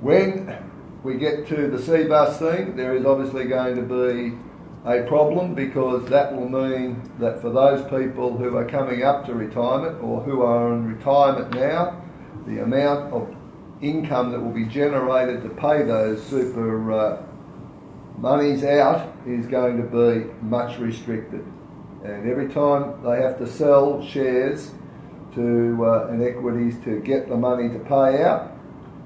When 0.00 0.56
we 1.02 1.16
get 1.16 1.48
to 1.48 1.68
the 1.68 1.78
Cbus 1.78 2.38
thing, 2.38 2.76
there 2.76 2.94
is 2.94 3.04
obviously 3.04 3.46
going 3.46 3.74
to 3.74 3.82
be 3.82 4.36
a 4.84 5.02
problem 5.08 5.54
because 5.56 6.08
that 6.10 6.32
will 6.32 6.48
mean 6.48 7.02
that 7.18 7.40
for 7.40 7.50
those 7.50 7.82
people 7.90 8.36
who 8.36 8.56
are 8.56 8.64
coming 8.64 9.02
up 9.02 9.26
to 9.26 9.34
retirement 9.34 10.00
or 10.00 10.20
who 10.22 10.42
are 10.42 10.72
in 10.72 10.86
retirement 10.86 11.52
now, 11.52 12.00
the 12.46 12.62
amount 12.62 13.12
of 13.12 13.34
income 13.80 14.32
that 14.32 14.40
will 14.40 14.52
be 14.52 14.64
generated 14.66 15.42
to 15.42 15.48
pay 15.50 15.82
those 15.82 16.24
super 16.24 16.92
uh, 16.92 17.22
monies 18.18 18.64
out 18.64 19.12
is 19.26 19.46
going 19.46 19.76
to 19.76 19.82
be 19.82 20.32
much 20.42 20.78
restricted. 20.78 21.44
And 22.04 22.30
every 22.30 22.48
time 22.48 23.02
they 23.02 23.20
have 23.22 23.38
to 23.38 23.46
sell 23.46 24.04
shares 24.04 24.70
to 25.34 25.84
uh, 25.84 26.16
equities 26.22 26.76
to 26.84 27.00
get 27.00 27.28
the 27.28 27.36
money 27.36 27.68
to 27.70 27.78
pay 27.80 28.22
out, 28.22 28.52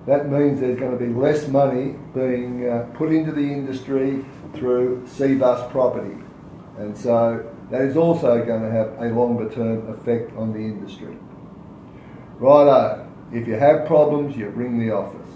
that 0.06 0.30
means 0.30 0.60
there's 0.60 0.78
going 0.78 0.98
to 0.98 1.04
be 1.04 1.12
less 1.12 1.48
money 1.48 1.96
being 2.14 2.68
uh, 2.68 2.86
put 2.94 3.12
into 3.12 3.32
the 3.32 3.40
industry 3.40 4.24
through 4.54 5.04
Cbus 5.06 5.70
property. 5.70 6.16
And 6.78 6.96
so 6.96 7.46
that 7.70 7.82
is 7.82 7.96
also 7.96 8.44
going 8.44 8.62
to 8.62 8.70
have 8.70 8.98
a 9.00 9.14
longer 9.14 9.50
term 9.50 9.88
effect 9.90 10.34
on 10.36 10.52
the 10.52 10.60
industry. 10.60 11.16
Righto, 12.38 13.07
if 13.32 13.46
you 13.46 13.54
have 13.54 13.86
problems, 13.86 14.36
you 14.36 14.48
ring 14.48 14.78
the 14.78 14.92
office. 14.92 15.28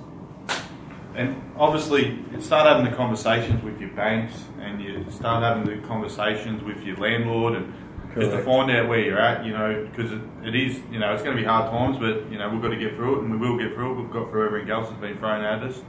And 1.15 1.43
obviously, 1.57 2.19
start 2.41 2.67
having 2.67 2.91
the 2.91 2.97
conversations 2.97 3.63
with 3.63 3.79
your 3.81 3.91
banks 3.91 4.45
and 4.61 4.81
you 4.83 5.05
start 5.11 5.43
having 5.43 5.65
the 5.65 5.87
conversations 5.87 6.63
with 6.63 6.83
your 6.83 6.97
landlord 6.97 7.55
and 7.55 7.75
just 8.15 8.31
to 8.31 8.43
find 8.43 8.71
out 8.71 8.89
where 8.89 8.99
you're 8.99 9.21
at, 9.21 9.45
you 9.45 9.53
know, 9.53 9.89
because 9.91 10.13
it, 10.13 10.21
it 10.45 10.55
is, 10.55 10.81
you 10.91 10.99
know, 10.99 11.13
it's 11.13 11.23
going 11.23 11.37
to 11.37 11.43
be 11.43 11.47
hard 11.47 11.71
times, 11.71 11.99
but, 11.99 12.31
you 12.31 12.39
know, 12.39 12.49
we've 12.51 12.61
got 12.61 12.69
to 12.69 12.77
get 12.77 12.95
through 12.95 13.19
it 13.19 13.23
and 13.25 13.31
we 13.31 13.39
will 13.39 13.59
get 13.59 13.75
through 13.75 13.93
it. 13.93 14.03
We've 14.03 14.11
got 14.11 14.31
through 14.31 14.47
everything 14.47 14.71
else 14.71 14.89
that's 14.89 15.01
been 15.01 15.19
thrown 15.19 15.43
at 15.45 15.63
us. 15.63 15.81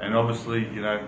And 0.00 0.14
obviously, 0.14 0.60
you 0.74 0.82
know, 0.82 1.06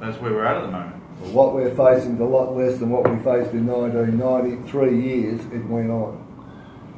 that's 0.00 0.18
where 0.18 0.32
we're 0.32 0.44
at 0.44 0.56
at 0.56 0.62
the 0.62 0.72
moment. 0.72 1.02
Well, 1.20 1.32
what 1.32 1.54
we're 1.54 1.74
facing 1.74 2.14
is 2.14 2.20
a 2.20 2.24
lot 2.24 2.56
less 2.56 2.78
than 2.78 2.90
what 2.90 3.08
we 3.08 3.16
faced 3.16 3.52
in 3.52 3.66
1993 3.66 5.00
years 5.00 5.40
it 5.46 5.64
went 5.66 5.90
on. 5.90 6.22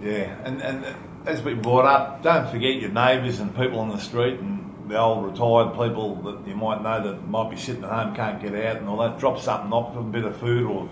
Yeah, 0.03 0.37
and, 0.45 0.63
and 0.63 0.85
as 1.27 1.43
we 1.43 1.55
brought 1.55 1.85
up, 1.85 2.23
don't 2.23 2.49
forget 2.51 2.77
your 2.81 2.91
neighbours 2.91 3.41
and 3.41 3.55
people 3.57 3.81
on 3.81 3.89
the 3.89 3.99
street 3.99 4.41
and 4.41 4.59
the 4.89 4.99
old 4.99 5.25
retired 5.25 5.73
people 5.75 6.17
that 6.23 6.49
you 6.49 6.57
might 6.57 6.83
know 6.83 7.03
that 7.03 7.29
might 7.29 7.51
be 7.51 7.57
sitting 7.57 7.85
at 7.85 7.91
home, 7.91 8.15
can't 8.15 8.41
get 8.41 8.55
out 8.55 8.77
and 8.77 8.89
all 8.89 8.97
that. 8.99 9.19
Drop 9.19 9.39
something 9.39 9.73
off, 9.73 9.93
for 9.93 10.01
a 10.01 10.03
bit 10.03 10.25
of 10.25 10.37
food 10.37 10.65
or 10.65 10.89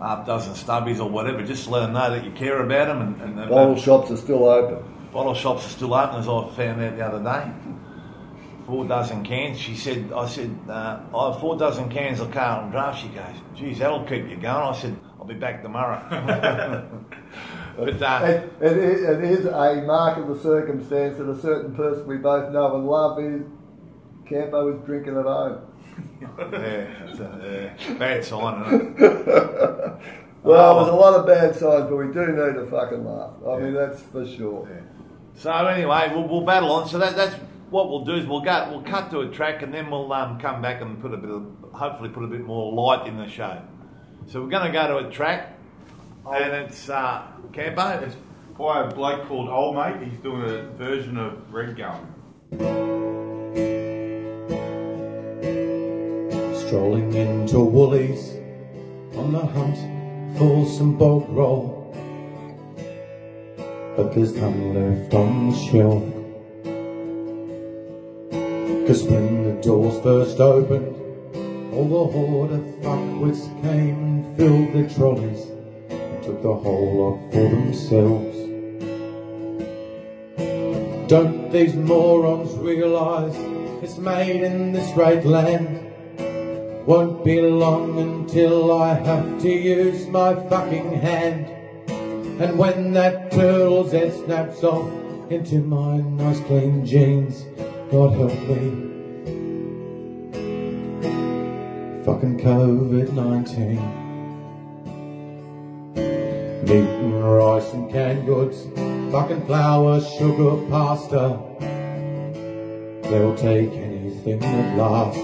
half 0.00 0.26
dozen 0.26 0.54
stubbies 0.54 1.00
or 1.00 1.08
whatever, 1.08 1.42
just 1.42 1.64
to 1.64 1.70
let 1.70 1.80
them 1.80 1.92
know 1.92 2.10
that 2.10 2.24
you 2.24 2.30
care 2.32 2.62
about 2.62 2.88
them. 2.88 3.02
And, 3.02 3.20
and, 3.20 3.40
and 3.40 3.50
Bottle 3.50 3.76
shops 3.76 4.10
are 4.10 4.16
still 4.16 4.48
open. 4.48 4.82
bottle 5.12 5.34
shops 5.34 5.66
are 5.66 5.70
still 5.70 5.94
open, 5.94 6.20
as 6.20 6.28
I 6.28 6.48
found 6.54 6.82
out 6.82 6.96
the 6.96 7.06
other 7.06 7.22
day. 7.22 7.52
Four 8.66 8.86
dozen 8.86 9.22
cans. 9.24 9.58
She 9.58 9.76
said, 9.76 10.10
I 10.10 10.26
said, 10.26 10.58
uh, 10.66 11.00
I 11.14 11.30
have 11.30 11.40
four 11.40 11.58
dozen 11.58 11.90
cans 11.90 12.20
of 12.20 12.30
Carlton 12.30 12.70
Draft. 12.70 13.02
She 13.02 13.08
goes, 13.08 13.36
geez, 13.54 13.78
that'll 13.78 14.04
keep 14.04 14.28
you 14.28 14.36
going. 14.36 14.46
I 14.46 14.72
said, 14.74 14.98
I'll 15.18 15.26
be 15.26 15.34
back 15.34 15.62
tomorrow. 15.62 16.00
but 17.76 18.02
uh, 18.02 18.20
It, 18.24 18.52
it, 18.60 18.76
is, 18.78 19.02
it 19.02 19.24
is 19.24 19.46
a 19.46 19.82
mark 19.86 20.18
of 20.18 20.28
the 20.28 20.38
circumstance 20.40 21.18
that 21.18 21.28
a 21.28 21.40
certain 21.40 21.74
person 21.74 22.06
we 22.06 22.16
both 22.18 22.52
know 22.52 22.74
and 22.76 22.86
love 22.86 23.18
is 23.20 23.42
Campo 24.26 24.74
is 24.74 24.84
drinking 24.86 25.16
at 25.18 25.24
home. 25.24 25.60
yeah, 26.52 27.06
it's 27.06 27.20
a 27.20 27.74
yeah, 27.78 27.94
bad 27.94 28.24
sign, 28.24 28.64
isn't 28.66 28.96
it? 28.98 29.96
Well, 30.42 30.78
Oh. 30.78 30.84
there's 30.84 30.88
a 30.88 30.96
lot 30.96 31.14
of 31.14 31.26
bad 31.26 31.54
signs, 31.56 31.88
but 31.88 31.96
we 31.96 32.06
do 32.12 32.26
need 32.26 32.54
to 32.54 32.66
fucking 32.70 33.04
laugh. 33.04 33.32
I 33.48 33.58
mean, 33.60 33.74
that's 33.74 34.02
for 34.02 34.26
sure. 34.26 34.68
So 35.34 35.50
anyway, 35.52 36.10
we'll, 36.14 36.26
we'll 36.28 36.44
battle 36.44 36.70
on. 36.72 36.88
So 36.88 36.98
that, 36.98 37.16
that's 37.16 37.34
what 37.70 37.88
we'll 37.88 38.04
do 38.04 38.14
is 38.14 38.26
we'll 38.26 38.40
go, 38.42 38.68
we'll 38.70 38.82
cut 38.82 39.10
to 39.10 39.20
a 39.20 39.28
track, 39.28 39.62
and 39.62 39.72
then 39.72 39.90
we'll 39.90 40.12
um, 40.12 40.38
come 40.38 40.60
back 40.62 40.80
and 40.82 41.00
put 41.00 41.12
a 41.14 41.16
bit 41.16 41.30
of, 41.30 41.46
hopefully 41.72 42.08
put 42.10 42.24
a 42.24 42.28
bit 42.28 42.44
more 42.44 42.72
light 42.72 43.06
in 43.06 43.16
the 43.16 43.28
show. 43.28 43.60
So 44.26 44.42
we're 44.42 44.50
going 44.50 44.66
to 44.66 44.72
go 44.72 45.00
to 45.00 45.06
a 45.06 45.10
track, 45.10 45.53
and 46.32 46.52
it's 46.54 46.88
uh, 46.88 47.26
Campo. 47.52 48.00
It's 48.04 48.16
by 48.56 48.84
a 48.84 48.94
bloke 48.94 49.28
called 49.28 49.48
Old 49.48 49.76
Mate. 49.76 50.08
He's 50.08 50.18
doing 50.20 50.42
a 50.42 50.62
version 50.76 51.18
of 51.18 51.52
Red 51.52 51.76
Gum. 51.76 52.14
Strolling 56.66 57.12
into 57.14 57.60
Woolies 57.60 58.36
on 59.16 59.32
the 59.32 59.40
hunt 59.40 60.38
for 60.38 60.66
some 60.66 60.96
bog 60.96 61.28
roll. 61.28 61.82
But 63.96 64.14
there's 64.14 64.34
none 64.34 64.74
left 64.74 65.14
on 65.14 65.50
the 65.50 65.56
shelf. 65.56 66.02
Cause 68.86 69.02
when 69.04 69.44
the 69.44 69.62
doors 69.62 70.02
first 70.02 70.40
opened, 70.40 70.94
all 71.72 71.88
the 71.88 72.12
horde 72.12 72.52
of 72.52 72.60
fuckwits 72.82 73.62
came 73.62 73.96
and 74.04 74.36
filled 74.36 74.72
their 74.74 74.88
trolleys 74.88 75.53
took 76.24 76.40
the 76.40 76.54
whole 76.54 77.20
lot 77.20 77.32
for 77.32 77.48
themselves. 77.50 78.38
Don't 81.06 81.50
these 81.52 81.74
morons 81.74 82.54
realise 82.54 83.36
it's 83.82 83.98
made 83.98 84.42
in 84.42 84.72
this 84.72 84.90
great 84.94 85.26
land? 85.26 85.92
Won't 86.86 87.24
be 87.24 87.42
long 87.42 87.98
until 87.98 88.72
I 88.80 88.94
have 88.94 89.42
to 89.42 89.50
use 89.50 90.06
my 90.08 90.34
fucking 90.48 90.92
hand. 90.92 91.46
And 92.40 92.58
when 92.58 92.94
that 92.94 93.30
turtle's 93.30 93.92
head 93.92 94.14
snaps 94.24 94.64
off 94.64 94.90
into 95.30 95.56
my 95.56 95.98
nice 95.98 96.40
clean 96.40 96.86
jeans, 96.86 97.44
God 97.90 98.12
help 98.14 98.32
me. 98.48 98.92
Fucking 102.04 102.38
COVID 102.40 103.12
19. 103.12 104.03
Meat 106.64 106.88
and 107.04 107.34
rice 107.34 107.72
and 107.72 107.90
canned 107.90 108.26
goods, 108.26 108.66
fucking 109.12 109.44
flour, 109.46 110.00
sugar, 110.00 110.56
pasta. 110.70 111.40
They'll 113.10 113.36
take 113.36 113.70
anything. 113.72 113.94
everything 114.24 114.42
at 114.42 114.76
last. 114.76 115.18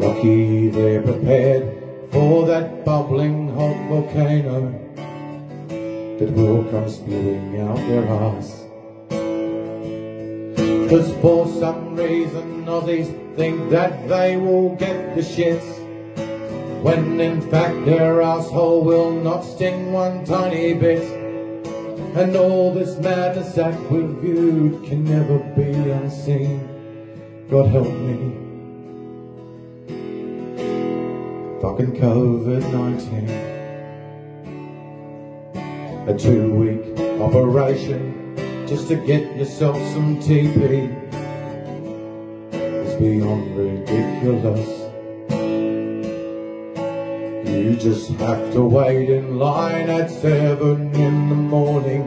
Lucky 0.00 0.68
they're 0.68 1.02
prepared 1.02 2.10
for 2.10 2.46
that 2.46 2.84
bubbling 2.84 3.48
hot 3.54 3.76
volcano 3.88 4.72
that 6.18 6.32
will 6.32 6.64
come 6.64 6.88
spewing 6.88 7.60
out 7.60 7.76
their 7.76 8.08
arse. 8.08 8.64
Cause 10.90 11.12
for 11.20 11.46
some 11.60 11.96
reason 11.96 12.64
Aussies 12.66 13.36
think 13.36 13.70
that 13.70 14.08
they 14.08 14.36
will 14.36 14.74
get 14.76 15.14
the 15.14 15.22
shits 15.22 15.83
when 16.84 17.18
in 17.18 17.40
fact 17.40 17.86
their 17.86 18.20
asshole 18.20 18.84
will 18.84 19.10
not 19.10 19.40
sting 19.40 19.90
one 19.90 20.22
tiny 20.26 20.74
bit. 20.74 21.02
And 22.14 22.36
all 22.36 22.74
this 22.74 22.98
madness 22.98 23.54
that 23.54 23.74
we've 23.90 24.10
viewed 24.20 24.84
can 24.84 25.02
never 25.02 25.38
be 25.56 25.72
unseen. 25.90 26.60
God 27.48 27.70
help 27.70 27.88
me. 27.88 28.16
Fucking 31.62 31.92
COVID-19. 32.04 33.30
A 36.06 36.18
two-week 36.18 37.00
operation 37.18 38.36
just 38.68 38.88
to 38.88 38.96
get 38.96 39.34
yourself 39.38 39.78
some 39.94 40.18
TP. 40.18 40.92
It's 42.52 42.94
beyond 43.00 43.56
ridiculous. 43.56 44.83
You 47.54 47.76
just 47.76 48.10
have 48.18 48.52
to 48.54 48.62
wait 48.62 49.08
in 49.08 49.38
line 49.38 49.88
at 49.88 50.10
seven 50.10 50.92
in 50.92 51.28
the 51.28 51.36
morning 51.36 52.02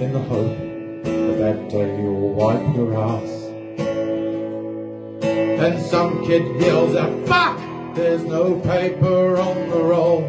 in 0.00 0.12
the 0.14 0.20
hope 0.20 0.56
that 1.04 1.38
that 1.38 1.68
day 1.68 2.00
you'll 2.00 2.32
wipe 2.32 2.74
your 2.74 2.94
ass. 2.96 3.30
And 5.22 5.78
some 5.78 6.24
kid 6.26 6.60
yells 6.60 6.96
out, 6.96 7.28
fuck! 7.28 7.58
There's 7.94 8.24
no 8.24 8.58
paper 8.60 9.36
on 9.36 9.68
the 9.68 9.82
roll. 9.82 10.22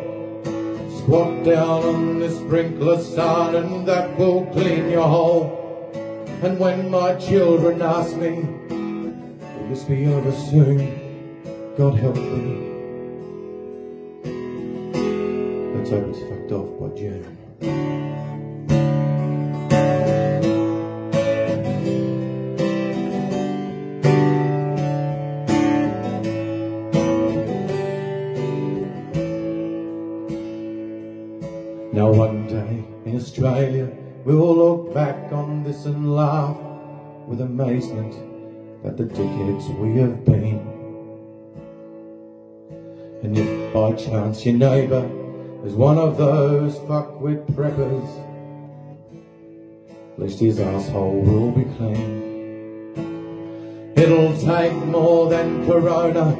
Squat 0.99 1.45
down 1.45 1.83
on 1.83 2.19
the 2.19 2.29
sprinkler 2.29 3.01
son 3.01 3.55
and 3.55 3.87
that 3.87 4.17
will 4.17 4.45
clean 4.47 4.89
your 4.89 5.07
hole. 5.07 5.89
And 6.43 6.59
when 6.59 6.91
my 6.91 7.15
children 7.15 7.81
ask 7.81 8.17
me, 8.17 8.43
will 8.69 9.69
this 9.69 9.85
be 9.85 10.07
over 10.07 10.33
soon? 10.33 11.73
God 11.77 11.95
help 11.95 12.17
me. 12.17 12.70
It's 15.93 16.19
fucked 16.19 16.53
off 16.53 16.79
by 16.79 16.87
June. 16.97 17.37
Now 31.91 32.09
one 32.09 32.47
day 32.47 32.85
in 33.03 33.17
Australia 33.17 33.89
we'll 34.23 34.55
look 34.55 34.93
back 34.93 35.33
on 35.33 35.63
this 35.65 35.83
and 35.83 36.15
laugh 36.15 36.55
with 37.27 37.41
amazement 37.41 38.13
at 38.85 38.95
the 38.95 39.03
dickheads 39.03 39.77
we 39.77 39.99
have 39.99 40.23
been. 40.23 40.59
And 43.23 43.37
if 43.37 43.73
by 43.73 43.91
chance 43.91 44.45
your 44.45 44.55
neighbour 44.55 45.20
is 45.63 45.73
one 45.73 45.97
of 45.97 46.17
those 46.17 46.75
fuckwit 46.79 47.45
preppers, 47.53 48.09
at 50.13 50.19
least 50.19 50.39
his 50.39 50.59
asshole 50.59 51.21
will 51.21 51.51
be 51.51 51.63
clean. 51.75 52.31
It'll 53.95 54.35
take 54.39 54.73
more 54.85 55.29
than 55.29 55.65
Corona 55.67 56.35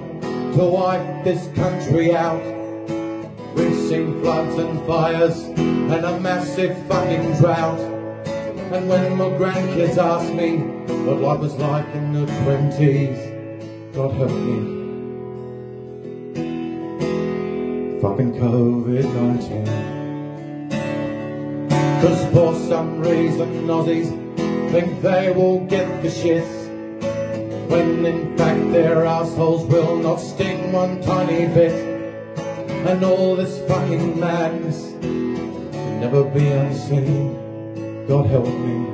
to 0.56 0.66
wipe 0.66 1.24
this 1.24 1.48
country 1.54 2.16
out. 2.16 2.42
We've 3.56 3.75
seen 3.75 4.20
floods 4.22 4.56
and 4.56 4.86
fires 4.88 5.44
and 5.44 6.03
a 6.05 6.20
massive 6.20 6.75
fucking 6.88 7.34
drought. 7.38 7.79
And 7.79 8.90
when 8.90 9.18
my 9.18 9.25
grandkids 9.25 9.98
ask 9.98 10.34
me 10.34 10.57
what 11.05 11.22
life 11.22 11.40
was 11.42 11.55
like 11.55 11.86
in 11.94 12.14
the 12.14 12.25
twenties, 12.44 13.20
God 13.94 14.14
help 14.14 14.31
me. 14.31 14.80
Fucking 18.01 18.33
COVID-19. 18.33 19.68
Cause 22.01 22.25
for 22.33 22.55
some 22.68 23.00
reason 23.00 23.68
Aussies 23.68 24.09
think 24.72 25.00
they 25.03 25.31
will 25.31 25.59
get 25.68 26.01
the 26.01 26.07
shits. 26.07 26.50
When 27.70 28.03
in 28.03 28.35
fact 28.35 28.72
their 28.72 29.05
assholes 29.05 29.68
will 29.68 29.98
not 29.98 30.16
sting 30.16 30.72
one 30.72 31.00
tiny 31.03 31.46
bit. 31.53 31.74
And 32.87 33.03
all 33.03 33.35
this 33.35 33.59
fucking 33.68 34.20
madness 34.20 34.94
can 35.01 36.00
never 36.00 36.24
be 36.24 36.48
unseen. 36.48 38.07
God 38.07 38.25
help 38.25 38.48
me. 38.48 38.85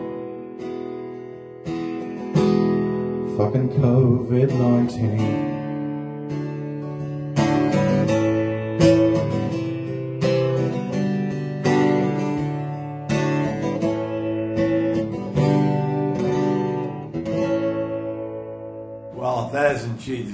Fucking 3.37 3.69
COVID 3.69 4.51
19. 4.51 5.56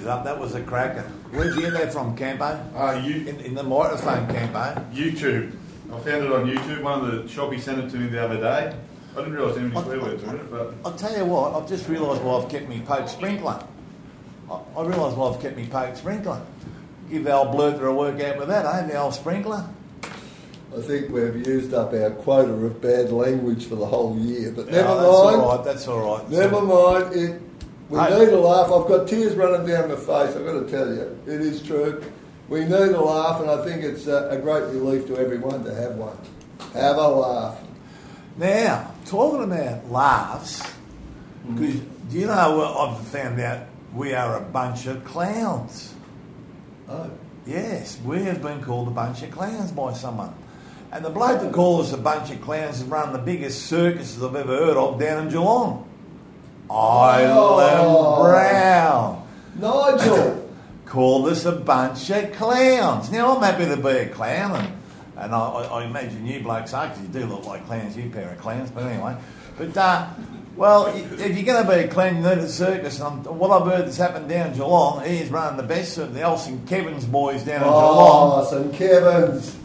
Isn't 0.03 0.11
up, 0.11 0.23
that 0.25 0.37
was 0.39 0.53
a 0.55 0.61
cracker. 0.61 1.03
Where'd 1.31 1.55
you 1.55 1.61
get 1.61 1.73
that 1.73 1.93
from, 1.93 2.15
Campo? 2.17 2.45
Uh, 2.75 3.01
you, 3.03 3.25
In, 3.27 3.39
in 3.39 3.55
the 3.55 3.63
microphone, 3.63 4.27
Campo. 4.27 4.81
YouTube. 4.93 5.53
I 5.91 5.99
found 5.99 6.25
it 6.25 6.31
on 6.31 6.45
YouTube. 6.45 6.81
One 6.83 7.05
of 7.05 7.23
the 7.23 7.27
shoppy 7.29 7.59
sent 7.59 7.79
it 7.83 7.89
to 7.91 7.97
me 7.97 8.07
the 8.07 8.23
other 8.23 8.37
day. 8.37 8.75
I 9.13 9.17
didn't 9.17 9.33
realise 9.33 9.55
there 9.55 9.63
were 9.63 9.71
any 9.71 9.81
swear 9.83 10.01
words 10.01 10.23
in 10.23 10.29
it, 10.35 10.51
but 10.51 10.73
I'll 10.83 10.95
tell 10.95 11.15
you 11.15 11.23
what, 11.25 11.53
I've 11.53 11.69
just 11.69 11.87
realised 11.87 12.21
why 12.23 12.37
I've 12.41 12.49
kept 12.49 12.67
me 12.67 12.81
poke 12.85 13.07
sprinkler. 13.07 13.63
I, 14.51 14.59
I 14.75 14.83
realise 14.85 15.15
why 15.15 15.29
I've 15.29 15.39
kept 15.41 15.55
me 15.55 15.67
poke 15.67 15.95
sprinkler. 15.95 16.41
Give 17.11 17.23
the 17.23 17.33
old 17.33 17.49
blurter 17.55 17.83
a 17.89 17.93
workout 17.93 18.37
with 18.39 18.47
that, 18.47 18.65
eh? 18.65 18.87
The 18.87 18.97
old 18.97 19.13
sprinkler. 19.13 19.69
I 20.75 20.81
think 20.81 21.11
we've 21.11 21.45
used 21.45 21.75
up 21.75 21.93
our 21.93 22.09
quota 22.09 22.51
of 22.51 22.81
bad 22.81 23.11
language 23.11 23.67
for 23.67 23.75
the 23.75 23.85
whole 23.85 24.17
year, 24.17 24.51
but 24.51 24.65
never 24.71 24.87
No, 24.87 24.95
that's 24.95 25.23
mind. 25.31 25.41
all 25.43 25.55
right. 25.57 25.65
That's 25.65 25.87
all 25.87 26.17
right. 26.17 26.29
Never 26.31 26.61
mind. 26.61 27.15
It, 27.15 27.41
we 27.89 27.99
Hey. 27.99 28.19
need 28.19 28.29
a 28.29 28.39
laugh. 28.39 28.71
I've 28.71 28.87
got 28.87 29.07
tears 29.07 29.35
running 29.35 29.67
down 29.67 29.89
my 29.89 29.95
face. 29.95 30.35
I've 30.35 30.45
got 30.45 30.53
to 30.65 30.67
tell 30.69 30.87
you, 30.87 31.17
it 31.27 31.41
is 31.41 31.61
true. 31.61 32.03
We 32.49 32.61
need 32.61 32.71
a 32.71 33.01
laugh, 33.01 33.41
and 33.41 33.49
I 33.49 33.63
think 33.63 33.83
it's 33.83 34.07
a, 34.07 34.29
a 34.29 34.37
great 34.37 34.63
relief 34.65 35.07
to 35.07 35.17
everyone 35.17 35.63
to 35.63 35.73
have 35.73 35.95
one. 35.95 36.17
Have 36.73 36.97
a 36.97 37.07
laugh. 37.07 37.59
Now, 38.37 38.91
talking 39.05 39.43
about 39.43 39.89
laughs, 39.91 40.61
hmm. 41.45 41.55
because 41.55 41.79
do 42.09 42.19
you 42.19 42.27
know 42.27 42.57
what 42.57 42.77
I've 42.89 43.07
found 43.07 43.39
out? 43.39 43.67
We 43.93 44.13
are 44.13 44.37
a 44.37 44.41
bunch 44.41 44.87
of 44.87 45.03
clowns. 45.05 45.93
Oh, 46.89 47.09
Yes, 47.45 47.99
we 48.05 48.23
have 48.23 48.41
been 48.41 48.63
called 48.63 48.87
a 48.87 48.91
bunch 48.91 49.21
of 49.21 49.31
clowns 49.31 49.71
by 49.71 49.91
someone. 49.93 50.33
And 50.93 51.03
the 51.03 51.09
bloke 51.09 51.41
that 51.41 51.51
called 51.51 51.81
us 51.81 51.91
a 51.91 51.97
bunch 51.97 52.31
of 52.31 52.39
clowns 52.41 52.77
has 52.77 52.85
run 52.85 53.11
the 53.11 53.19
biggest 53.19 53.65
circuses 53.65 54.23
I've 54.23 54.35
ever 54.35 54.55
heard 54.55 54.77
of 54.77 54.97
down 54.99 55.23
in 55.25 55.29
Geelong. 55.29 55.85
Island 56.69 57.80
Oh. 57.82 58.23
Brown 58.23 59.28
Nigel. 59.56 60.39
Call 60.86 61.23
this 61.23 61.45
a 61.45 61.52
bunch 61.52 62.10
of 62.12 62.34
clowns. 62.34 63.12
Now, 63.12 63.36
I'm 63.36 63.41
happy 63.41 63.65
to 63.65 63.78
be 63.78 63.89
a 63.89 64.10
clown, 64.10 64.56
and, 64.56 64.73
and 65.17 65.34
I, 65.34 65.38
I, 65.38 65.86
imagine 65.86 66.26
you 66.26 66.41
blokes 66.41 66.73
are, 66.73 66.88
because 66.88 67.02
you 67.02 67.08
do 67.08 67.26
look 67.26 67.45
like 67.45 67.65
clowns, 67.65 67.97
you 67.97 68.10
pair 68.12 68.30
of 68.32 68.38
clowns, 68.39 68.69
but 68.69 68.84
anyway. 68.84 69.15
But, 69.58 69.76
uh, 69.76 70.08
well, 70.56 70.86
if 70.88 71.36
you're 71.36 71.45
going 71.45 71.65
to 71.65 71.71
be 71.71 71.80
a 71.80 71.88
clown, 71.88 72.17
you 72.17 72.21
need 72.21 72.38
a 72.38 72.47
circus. 72.47 72.99
And 72.99 73.26
what 73.26 73.49
I've 73.49 73.67
heard 73.67 73.88
that's 73.88 73.97
happened 73.97 74.30
down 74.30 74.52
in 74.52 74.54
Geelong, 74.54 75.04
he's 75.04 75.30
running 75.30 75.58
the 75.58 75.63
best 75.63 75.97
of 75.97 76.13
the 76.13 76.21
Olsen 76.21 76.63
Kevin's 76.67 77.06
boys 77.06 77.43
down 77.43 77.63
in 77.63 77.67
Geelong. 77.69 78.45
Oh, 78.45 78.49
St 78.49 78.73
Kevin's. 78.73 79.58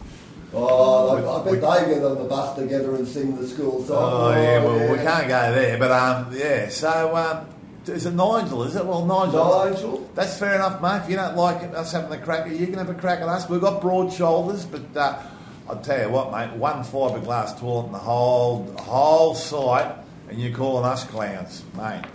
Oh, 0.53 1.15
I, 1.15 1.41
I 1.41 1.43
bet 1.43 1.53
they 1.53 1.93
get 1.93 2.03
on 2.03 2.17
the 2.17 2.23
bus 2.23 2.55
together 2.55 2.95
and 2.95 3.07
sing 3.07 3.35
the 3.35 3.47
school 3.47 3.83
song. 3.85 3.97
Oh, 3.99 4.31
yeah, 4.31 4.63
well, 4.63 4.91
we 4.91 4.97
can't 4.97 5.27
go 5.27 5.53
there, 5.53 5.77
but, 5.77 5.91
um, 5.91 6.35
yeah, 6.35 6.69
so, 6.69 7.15
um, 7.15 7.47
is 7.85 8.05
it 8.05 8.13
Nigel, 8.13 8.63
is 8.63 8.75
it? 8.75 8.85
Well, 8.85 9.05
Nigel. 9.05 9.65
Nigel. 9.65 10.09
That's 10.15 10.37
fair 10.37 10.55
enough, 10.55 10.81
mate. 10.81 11.03
If 11.03 11.09
you 11.09 11.15
don't 11.15 11.35
like 11.35 11.63
it, 11.63 11.73
us 11.75 11.91
having 11.91 12.11
a 12.11 12.21
crack 12.23 12.45
at 12.45 12.51
you, 12.51 12.57
you 12.57 12.67
can 12.67 12.77
have 12.77 12.89
a 12.89 12.93
crack 12.93 13.19
at 13.19 13.27
us. 13.27 13.49
We've 13.49 13.61
got 13.61 13.81
broad 13.81 14.11
shoulders, 14.11 14.65
but 14.65 14.95
uh, 14.95 15.21
I'll 15.67 15.79
tell 15.81 15.99
you 16.01 16.09
what, 16.09 16.31
mate, 16.31 16.55
one 16.57 16.83
fiberglass 16.83 17.59
toilet 17.59 17.87
in 17.87 17.91
the 17.91 17.99
whole, 17.99 18.75
whole 18.79 19.35
site, 19.35 19.95
and 20.29 20.39
you're 20.39 20.55
calling 20.55 20.85
us 20.85 21.03
clowns, 21.05 21.63
mate. 21.75 22.05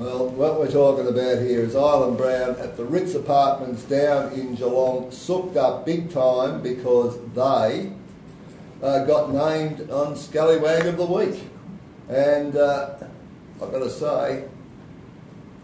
Well, 0.00 0.28
what 0.28 0.58
we're 0.58 0.70
talking 0.70 1.06
about 1.08 1.42
here 1.42 1.60
is 1.60 1.76
Ireland 1.76 2.16
Brown 2.16 2.56
at 2.56 2.78
the 2.78 2.86
Ritz 2.86 3.14
Apartments 3.14 3.82
down 3.82 4.32
in 4.32 4.54
Geelong, 4.54 5.10
soaked 5.10 5.58
up 5.58 5.84
big 5.84 6.10
time 6.10 6.62
because 6.62 7.18
they 7.34 7.92
uh, 8.82 9.04
got 9.04 9.30
named 9.30 9.90
on 9.90 10.16
Scallywag 10.16 10.86
of 10.86 10.96
the 10.96 11.04
Week. 11.04 11.44
And 12.08 12.56
uh, 12.56 12.94
I've 13.62 13.70
got 13.70 13.80
to 13.80 13.90
say, 13.90 14.46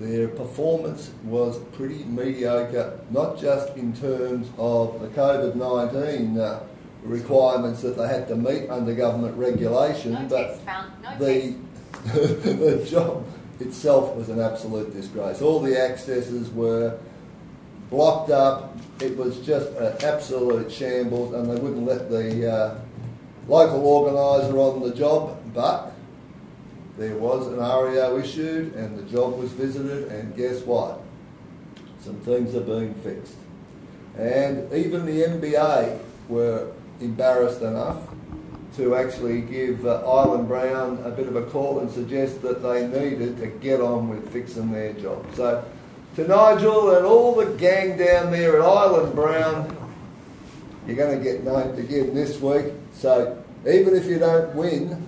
their 0.01 0.29
performance 0.29 1.13
was 1.25 1.57
pretty 1.73 2.05
mediocre, 2.05 3.01
not 3.09 3.39
just 3.39 3.75
in 3.79 3.95
terms 3.95 4.51
of 4.59 5.01
the 5.01 5.09
COVID 5.09 5.55
19 5.55 6.39
uh, 6.39 6.63
requirements 7.05 7.81
that 7.81 7.97
they 7.97 8.07
had 8.07 8.29
to 8.29 8.37
meet 8.37 8.69
under 8.69 8.95
government 8.95 9.35
regulation, 9.39 10.13
No 10.13 10.29
but. 10.29 10.61
No 11.03 11.19
the, 11.19 11.55
the 12.13 12.87
job 12.87 13.25
itself 13.61 14.15
was 14.15 14.29
an 14.29 14.41
absolute 14.41 14.93
disgrace. 14.93 15.41
All 15.41 15.61
the 15.61 15.81
accesses 15.81 16.51
were 16.51 16.99
blocked 17.91 18.31
up. 18.31 18.77
It 19.01 19.17
was 19.17 19.39
just 19.41 19.71
an 19.73 19.97
absolute 20.03 20.71
shambles, 20.71 21.35
and 21.35 21.51
they 21.51 21.61
wouldn't 21.61 21.87
let 21.87 22.11
the 22.11 22.53
uh, 22.53 22.79
local 23.49 23.87
organiser 23.87 24.59
on 24.59 24.81
the 24.81 24.95
job. 24.95 25.39
But 25.55 25.93
there 26.99 27.17
was 27.17 27.47
an 27.47 27.59
REO 27.59 28.19
issued, 28.19 28.75
and 28.75 28.99
the 28.99 29.03
job 29.11 29.39
was 29.39 29.53
visited, 29.53 30.11
and 30.11 30.35
guess 30.37 30.63
what? 30.63 31.01
Some 32.01 32.17
things 32.21 32.55
are 32.55 32.61
being 32.61 32.95
fixed. 32.95 33.35
And 34.17 34.73
even 34.73 35.05
the 35.05 35.23
MBA 35.23 36.01
were 36.29 36.73
embarrassed 37.01 37.63
enough 37.63 38.09
to 38.77 38.95
actually 38.95 39.41
give 39.41 39.87
uh, 39.87 40.03
Ireland 40.07 40.49
Brown 40.49 41.03
a 41.05 41.11
bit 41.11 41.27
of 41.27 41.37
a 41.37 41.43
call 41.43 41.81
and 41.81 41.91
suggest 41.91 42.43
that 42.43 42.63
they 42.63 42.87
needed 42.87 43.39
to 43.39 43.47
get 43.47 43.81
on 43.81 44.09
with 44.09 44.31
fixing 44.33 44.71
their 44.71 44.93
job. 44.93 45.25
So, 45.35 45.65
to 46.17 46.27
Nigel 46.27 46.95
and 46.97 47.07
all 47.07 47.35
the 47.35 47.47
gang 47.57 47.97
down 47.97 48.31
there 48.31 48.61
at 48.61 48.63
Ireland 48.63 49.15
Brown, 49.15 49.77
you're 50.87 50.97
going 50.97 51.19
to 51.19 51.25
get 51.25 51.43
named 51.43 51.79
again 51.79 52.15
this 52.15 52.41
week. 52.41 52.73
So, 52.93 53.43
even 53.67 53.97
if 53.97 54.07
you 54.07 54.19
don't 54.19 54.55
win 54.55 55.07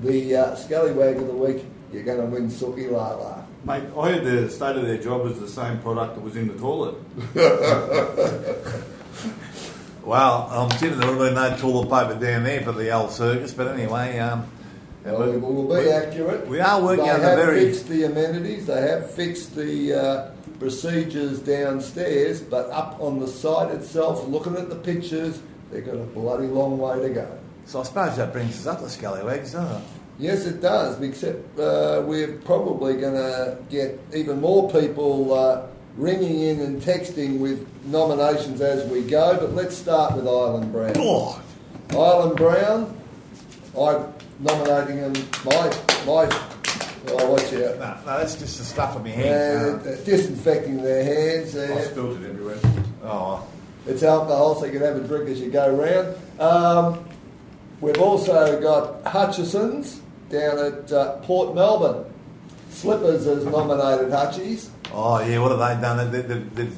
the 0.00 0.36
uh, 0.36 0.54
Scallywag 0.56 1.16
of 1.16 1.26
the 1.28 1.32
Week, 1.32 1.64
you're 1.92 2.04
going 2.04 2.20
to 2.20 2.26
win 2.26 2.48
Suki 2.48 2.90
Lala. 2.90 3.46
Mate, 3.64 3.84
I 3.96 4.12
heard 4.12 4.24
the 4.24 4.50
state 4.50 4.76
of 4.76 4.82
their 4.82 4.98
job 4.98 5.22
was 5.22 5.38
the 5.38 5.48
same 5.48 5.78
product 5.78 6.16
that 6.16 6.20
was 6.20 6.34
in 6.34 6.48
the 6.48 6.54
toilet. 6.54 6.96
Well, 10.04 10.48
I'm 10.50 10.68
thinking 10.70 10.98
there 10.98 11.10
would 11.14 11.18
have 11.34 11.34
been 11.34 11.52
no 11.52 11.56
toilet 11.56 11.88
paper 11.88 12.18
down 12.20 12.44
there 12.44 12.60
for 12.62 12.72
the 12.72 12.90
old 12.90 13.10
circus, 13.12 13.54
but 13.54 13.68
anyway, 13.68 14.18
um, 14.18 14.46
Well, 15.04 15.30
we 15.32 15.36
will 15.38 15.62
be 15.68 15.84
we- 15.84 15.90
accurate. 15.90 16.46
we 16.48 16.60
are 16.60 16.82
working 16.82 17.04
they 17.04 17.10
on 17.10 17.20
the 17.20 17.26
have 17.28 17.54
fixed 17.54 17.88
the 17.88 18.04
amenities. 18.04 18.66
They 18.66 18.80
have 18.82 19.10
fixed 19.12 19.54
the 19.54 19.94
uh, 19.94 20.30
procedures 20.58 21.38
downstairs, 21.40 22.40
but 22.40 22.68
up 22.70 22.96
on 23.00 23.20
the 23.20 23.28
site 23.28 23.70
itself, 23.72 24.26
looking 24.28 24.56
at 24.56 24.68
the 24.68 24.76
pictures, 24.76 25.40
they've 25.70 25.84
got 25.84 25.94
a 25.94 25.98
bloody 25.98 26.46
long 26.48 26.78
way 26.78 27.00
to 27.00 27.08
go. 27.10 27.26
So 27.66 27.80
I 27.80 27.82
suppose 27.84 28.16
that 28.16 28.32
brings 28.32 28.58
us 28.58 28.66
up 28.66 28.80
to 28.80 28.88
Scallywags, 28.90 29.52
doesn't 29.52 29.76
it? 29.76 29.82
Yes, 30.18 30.46
it 30.46 30.60
does. 30.60 31.00
Except 31.00 31.58
uh, 31.58 32.02
we're 32.04 32.32
probably 32.44 32.96
going 32.96 33.14
to 33.14 33.56
get 33.70 33.98
even 34.14 34.40
more 34.40 34.68
people 34.70 35.32
uh, 35.32 35.62
ringing 35.96 36.40
in 36.40 36.60
and 36.60 36.80
texting 36.82 37.38
with 37.38 37.66
nominations 37.86 38.60
as 38.60 38.88
we 38.90 39.02
go. 39.02 39.36
But 39.38 39.54
let's 39.54 39.76
start 39.76 40.16
with 40.16 40.26
Ireland 40.26 40.72
Brown. 40.72 40.92
Oh, 40.96 41.42
Ireland 41.90 42.36
Brown, 42.36 42.96
I'm 43.78 44.12
nominating 44.40 44.98
him. 44.98 45.12
My 45.44 45.72
my. 46.06 46.48
Oh, 47.08 47.32
watch 47.32 47.52
out. 47.54 47.78
no, 47.80 47.96
no, 48.06 48.18
that's 48.18 48.36
just 48.36 48.58
the 48.58 48.64
stuff 48.64 48.94
on 48.94 49.02
my 49.02 49.08
hands. 49.10 49.84
uh, 49.84 50.00
disinfecting 50.04 50.82
their 50.82 51.02
hands. 51.02 51.56
I 51.56 51.64
Uh, 51.74 51.80
spilled 51.82 52.22
it 52.22 52.30
everywhere. 52.30 52.58
Oh, 53.02 53.44
it's 53.88 54.04
alcohol, 54.04 54.54
so 54.54 54.66
you 54.66 54.72
can 54.72 54.82
have 54.82 54.96
a 54.96 55.00
drink 55.00 55.28
as 55.28 55.40
you 55.40 55.50
go 55.50 55.68
round. 55.74 56.14
Um, 56.40 57.04
we've 57.80 57.98
also 58.00 58.60
got 58.60 59.02
Hutchinson's 59.04 60.00
down 60.30 60.58
at 60.60 60.92
uh, 60.92 61.16
Port 61.22 61.56
Melbourne. 61.56 62.04
Slippers 62.70 63.24
has 63.26 63.44
nominated 63.46 64.10
Hutchies. 64.12 64.68
Oh 64.92 65.20
yeah, 65.24 65.38
what 65.38 65.50
have 65.50 65.58
they 65.60 65.80
done? 65.80 66.10
They, 66.10 66.20
they, 66.22 66.38
they, 66.64 66.68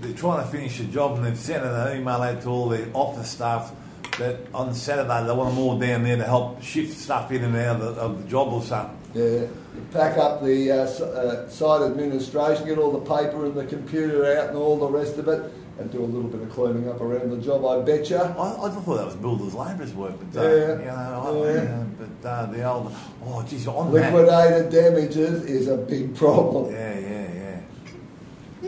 they're 0.00 0.12
trying 0.16 0.44
to 0.44 0.50
finish 0.50 0.78
the 0.78 0.84
job 0.84 1.16
and 1.16 1.24
they've 1.26 1.38
sent 1.38 1.64
an 1.64 1.96
email 1.96 2.22
out 2.22 2.42
to 2.42 2.48
all 2.48 2.68
the 2.68 2.90
office 2.92 3.30
staff 3.30 3.72
that 4.18 4.36
on 4.54 4.74
Saturday 4.74 5.26
they 5.26 5.32
want 5.32 5.50
them 5.50 5.58
all 5.58 5.78
down 5.78 6.04
there 6.04 6.16
to 6.16 6.24
help 6.24 6.62
shift 6.62 6.96
stuff 6.96 7.30
in 7.32 7.42
and 7.44 7.56
out 7.56 7.80
of 7.80 7.94
the, 7.94 8.00
of 8.00 8.22
the 8.22 8.28
job 8.28 8.52
or 8.52 8.62
something. 8.62 8.96
Yeah, 9.14 9.46
pack 9.92 10.18
up 10.18 10.42
the 10.42 10.70
uh, 10.72 10.76
uh, 11.04 11.48
site 11.48 11.82
administration, 11.82 12.66
get 12.66 12.78
all 12.78 12.92
the 12.92 13.00
paper 13.00 13.46
and 13.46 13.54
the 13.54 13.64
computer 13.64 14.24
out 14.38 14.48
and 14.48 14.56
all 14.58 14.76
the 14.76 14.88
rest 14.88 15.18
of 15.18 15.28
it, 15.28 15.52
and 15.78 15.90
do 15.90 16.00
a 16.00 16.04
little 16.04 16.28
bit 16.28 16.42
of 16.42 16.50
cleaning 16.50 16.88
up 16.88 17.00
around 17.00 17.30
the 17.30 17.38
job, 17.38 17.64
I 17.64 17.80
betcha. 17.82 18.34
I, 18.36 18.66
I 18.66 18.70
thought 18.70 18.96
that 18.96 19.06
was 19.06 19.16
builders' 19.16 19.54
labourers' 19.54 19.94
work, 19.94 20.14
but 20.32 20.40
uh, 20.42 20.48
Yeah. 20.48 20.78
you 20.78 20.84
know, 20.84 21.44
I, 21.46 21.54
Yeah. 21.54 21.60
uh, 21.60 21.84
but 22.20 22.28
uh, 22.28 22.46
the 22.46 22.64
old 22.70 22.94
oh, 23.24 23.42
geez, 23.48 23.66
on 23.68 23.92
that. 23.92 24.12
Liquidated 24.12 24.72
damages 24.72 25.44
is 25.44 25.68
a 25.68 25.76
big 25.76 26.14
problem. 26.16 26.72
Yeah, 26.72 26.98
yeah, 26.98 27.08
yeah. 27.34 27.43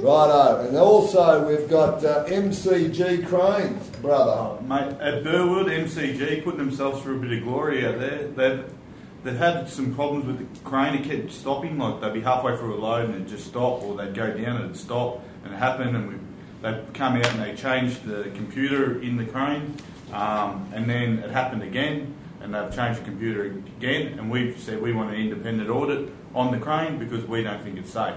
Righto, 0.03 0.67
and 0.69 0.77
also 0.77 1.49
we've 1.49 1.71
got 1.71 2.05
uh, 2.05 2.27
MCG 2.27 3.27
Cranes, 3.27 3.89
brother. 3.97 4.33
Oh, 4.33 4.61
mate, 4.61 4.95
at 5.01 5.25
Burwood, 5.25 5.69
MCG 5.69 6.45
putting 6.45 6.59
themselves 6.59 7.03
through 7.03 7.17
a 7.17 7.21
bit 7.21 7.39
of 7.39 7.45
glory 7.45 7.87
out 7.87 7.99
there. 7.99 8.29
They've, 8.29 8.65
they've 9.25 9.37
had 9.37 9.71
some 9.71 9.95
problems 9.95 10.27
with 10.27 10.39
the 10.39 10.69
crane. 10.69 10.95
It 10.95 11.05
kept 11.05 11.33
stopping, 11.33 11.79
like 11.79 12.03
they'd 12.03 12.13
be 12.13 12.21
halfway 12.21 12.57
through 12.59 12.75
a 12.75 12.81
load 12.81 13.07
and 13.07 13.15
it'd 13.15 13.29
just 13.29 13.47
stop, 13.47 13.83
or 13.83 13.97
they'd 13.97 14.15
go 14.15 14.27
down 14.27 14.57
and 14.57 14.65
it'd 14.67 14.77
stop, 14.77 15.23
and 15.45 15.55
it 15.55 15.57
happened. 15.57 15.97
And 15.97 16.09
we, 16.09 16.15
they'd 16.61 16.93
come 16.93 17.17
out 17.17 17.31
and 17.33 17.43
they 17.43 17.55
changed 17.55 18.05
the 18.05 18.25
computer 18.35 19.01
in 19.01 19.17
the 19.17 19.25
crane, 19.25 19.77
um, 20.13 20.71
and 20.75 20.91
then 20.91 21.21
it 21.21 21.31
happened 21.31 21.63
again, 21.63 22.15
and 22.43 22.55
they've 22.55 22.75
changed 22.75 23.01
the 23.01 23.05
computer 23.05 23.45
again. 23.45 24.19
And 24.19 24.31
we've 24.31 24.61
said 24.61 24.83
we 24.83 24.93
want 24.93 25.15
an 25.15 25.17
independent 25.17 25.71
audit 25.71 26.11
on 26.35 26.53
the 26.53 26.59
crane 26.59 26.99
because 26.99 27.25
we 27.25 27.43
don't 27.43 27.63
think 27.63 27.79
it's 27.79 27.93
safe. 27.93 28.15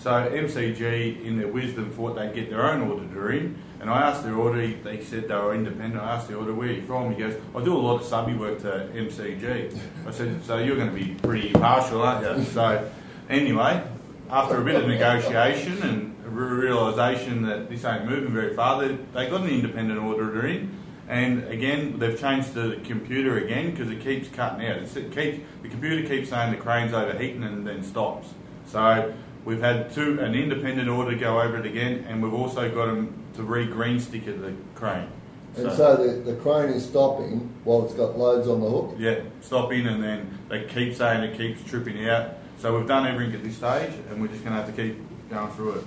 So 0.00 0.10
MCG, 0.10 1.26
in 1.26 1.36
their 1.38 1.48
wisdom, 1.48 1.90
thought 1.90 2.16
they'd 2.16 2.34
get 2.34 2.48
their 2.48 2.66
own 2.70 2.90
auditor 2.90 3.32
in. 3.32 3.58
And 3.80 3.90
I 3.90 4.08
asked 4.08 4.24
their 4.24 4.38
auditor, 4.40 4.82
they 4.82 5.04
said 5.04 5.28
they 5.28 5.34
were 5.34 5.54
independent. 5.54 6.02
I 6.02 6.14
asked 6.14 6.28
the 6.28 6.38
auditor, 6.38 6.54
where 6.54 6.70
are 6.70 6.72
you 6.72 6.82
from? 6.82 7.12
He 7.12 7.18
goes, 7.18 7.38
I 7.54 7.62
do 7.62 7.76
a 7.76 7.78
lot 7.78 8.00
of 8.00 8.06
subby 8.06 8.32
work 8.32 8.60
to 8.60 8.88
MCG. 8.94 9.78
I 10.06 10.10
said, 10.10 10.42
so 10.42 10.56
you're 10.56 10.76
going 10.76 10.88
to 10.88 10.94
be 10.94 11.16
pretty 11.16 11.48
impartial, 11.48 12.00
aren't 12.00 12.38
you? 12.38 12.44
So 12.46 12.90
anyway, 13.28 13.86
after 14.30 14.58
a 14.58 14.64
bit 14.64 14.76
of 14.76 14.88
negotiation 14.88 15.82
and 15.82 16.16
a 16.24 16.30
realisation 16.30 17.42
that 17.42 17.68
this 17.68 17.84
ain't 17.84 18.06
moving 18.06 18.32
very 18.32 18.54
far, 18.54 18.80
they, 18.80 18.96
they 19.12 19.28
got 19.28 19.42
an 19.42 19.50
independent 19.50 20.00
auditor 20.00 20.46
in. 20.46 20.78
And 21.08 21.44
again, 21.48 21.98
they've 21.98 22.18
changed 22.18 22.54
the 22.54 22.80
computer 22.84 23.36
again 23.36 23.72
because 23.72 23.90
it 23.90 24.00
keeps 24.00 24.28
cutting 24.28 24.66
out. 24.66 24.78
It 24.78 25.12
keeps, 25.12 25.44
the 25.60 25.68
computer 25.68 26.08
keeps 26.08 26.30
saying 26.30 26.52
the 26.52 26.56
crane's 26.56 26.94
overheating 26.94 27.42
and 27.42 27.66
then 27.66 27.82
stops. 27.82 28.28
So 28.66 29.12
we've 29.44 29.60
had 29.60 29.92
two 29.92 30.20
an 30.20 30.34
independent 30.34 30.88
auditor 30.88 31.18
go 31.18 31.40
over 31.40 31.58
it 31.58 31.66
again, 31.66 32.04
and 32.08 32.22
we've 32.22 32.34
also 32.34 32.72
got 32.72 32.86
them 32.86 33.14
to 33.34 33.42
re-green 33.42 34.00
sticker 34.00 34.32
the 34.32 34.54
crane. 34.74 35.08
And 35.56 35.72
so 35.72 35.96
the, 35.96 36.20
the 36.20 36.36
crane 36.36 36.70
is 36.70 36.86
stopping 36.86 37.50
while 37.64 37.84
it's 37.84 37.94
got 37.94 38.16
loads 38.16 38.46
on 38.46 38.60
the 38.60 38.70
hook. 38.70 38.94
yeah, 38.98 39.20
stopping, 39.40 39.86
and 39.86 40.02
then 40.02 40.38
they 40.48 40.64
keep 40.64 40.94
saying 40.94 41.24
it 41.24 41.36
keeps 41.36 41.68
tripping 41.68 42.08
out. 42.08 42.34
So 42.58 42.76
we've 42.78 42.86
done 42.86 43.06
everything 43.06 43.34
at 43.34 43.42
this 43.42 43.56
stage, 43.56 43.90
and 44.10 44.20
we're 44.20 44.28
just 44.28 44.44
going 44.44 44.54
to 44.56 44.62
have 44.62 44.74
to 44.74 44.82
keep 44.82 44.96
going 45.28 45.50
through 45.52 45.72
it. 45.78 45.84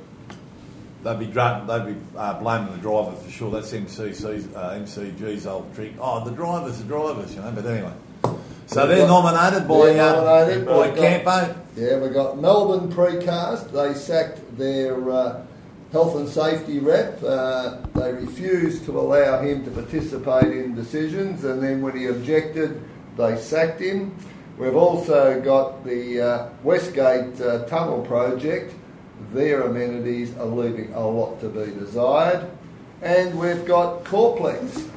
They'd 1.04 1.20
be 1.20 1.28
dra- 1.28 1.64
they'd 1.68 1.94
be 1.94 2.00
uh, 2.18 2.40
blaming 2.40 2.72
the 2.74 2.80
driver 2.80 3.12
for 3.16 3.30
sure. 3.30 3.52
That's 3.52 3.72
MCC's 3.72 4.54
uh, 4.56 4.80
MCG's 4.82 5.46
old 5.46 5.74
trick. 5.76 5.94
Oh, 6.00 6.24
the 6.24 6.32
drivers, 6.32 6.78
the 6.80 6.86
drivers, 6.86 7.36
you 7.36 7.42
know. 7.42 7.52
But 7.52 7.66
anyway, 7.66 7.92
so 8.68 8.88
they're 8.88 9.08
nominated 9.08 9.68
by 9.68 9.86
they're 9.94 10.02
uh, 10.04 10.16
nominated. 10.16 10.66
by 10.66 10.88
got- 10.88 10.98
Campo. 10.98 11.60
Yeah, 11.76 11.98
we 11.98 12.10
got 12.10 12.40
Melbourne 12.40 12.92
Precast. 12.92 13.72
They 13.72 13.94
sacked 13.96 14.58
their 14.58 15.10
uh, 15.10 15.44
health 15.92 16.16
and 16.16 16.30
safety 16.30 16.80
rep. 16.80 17.22
Uh, 17.24 17.78
they 17.96 18.14
refused 18.14 18.86
to 18.86 19.00
allow 19.00 19.42
him 19.42 19.66
to 19.66 19.72
participate 19.72 20.52
in 20.52 20.76
decisions, 20.76 21.44
and 21.44 21.64
then 21.64 21.82
when 21.82 21.98
he 21.98 22.08
objected, 22.08 22.80
they 23.18 23.38
sacked 23.38 23.82
him. 23.82 24.16
We've 24.58 24.76
also 24.76 25.42
got 25.42 25.84
the 25.84 26.22
uh, 26.22 26.50
Westgate 26.62 27.42
uh, 27.42 27.66
Tunnel 27.66 28.06
project. 28.06 28.76
Their 29.34 29.62
amenities 29.64 30.38
are 30.38 30.46
leaving 30.46 30.94
a 30.94 31.08
lot 31.08 31.40
to 31.42 31.50
be 31.50 31.72
desired. 31.74 32.52
And 33.02 33.38
we've 33.40 33.66
got 33.66 34.04
Corplex, 34.06 34.88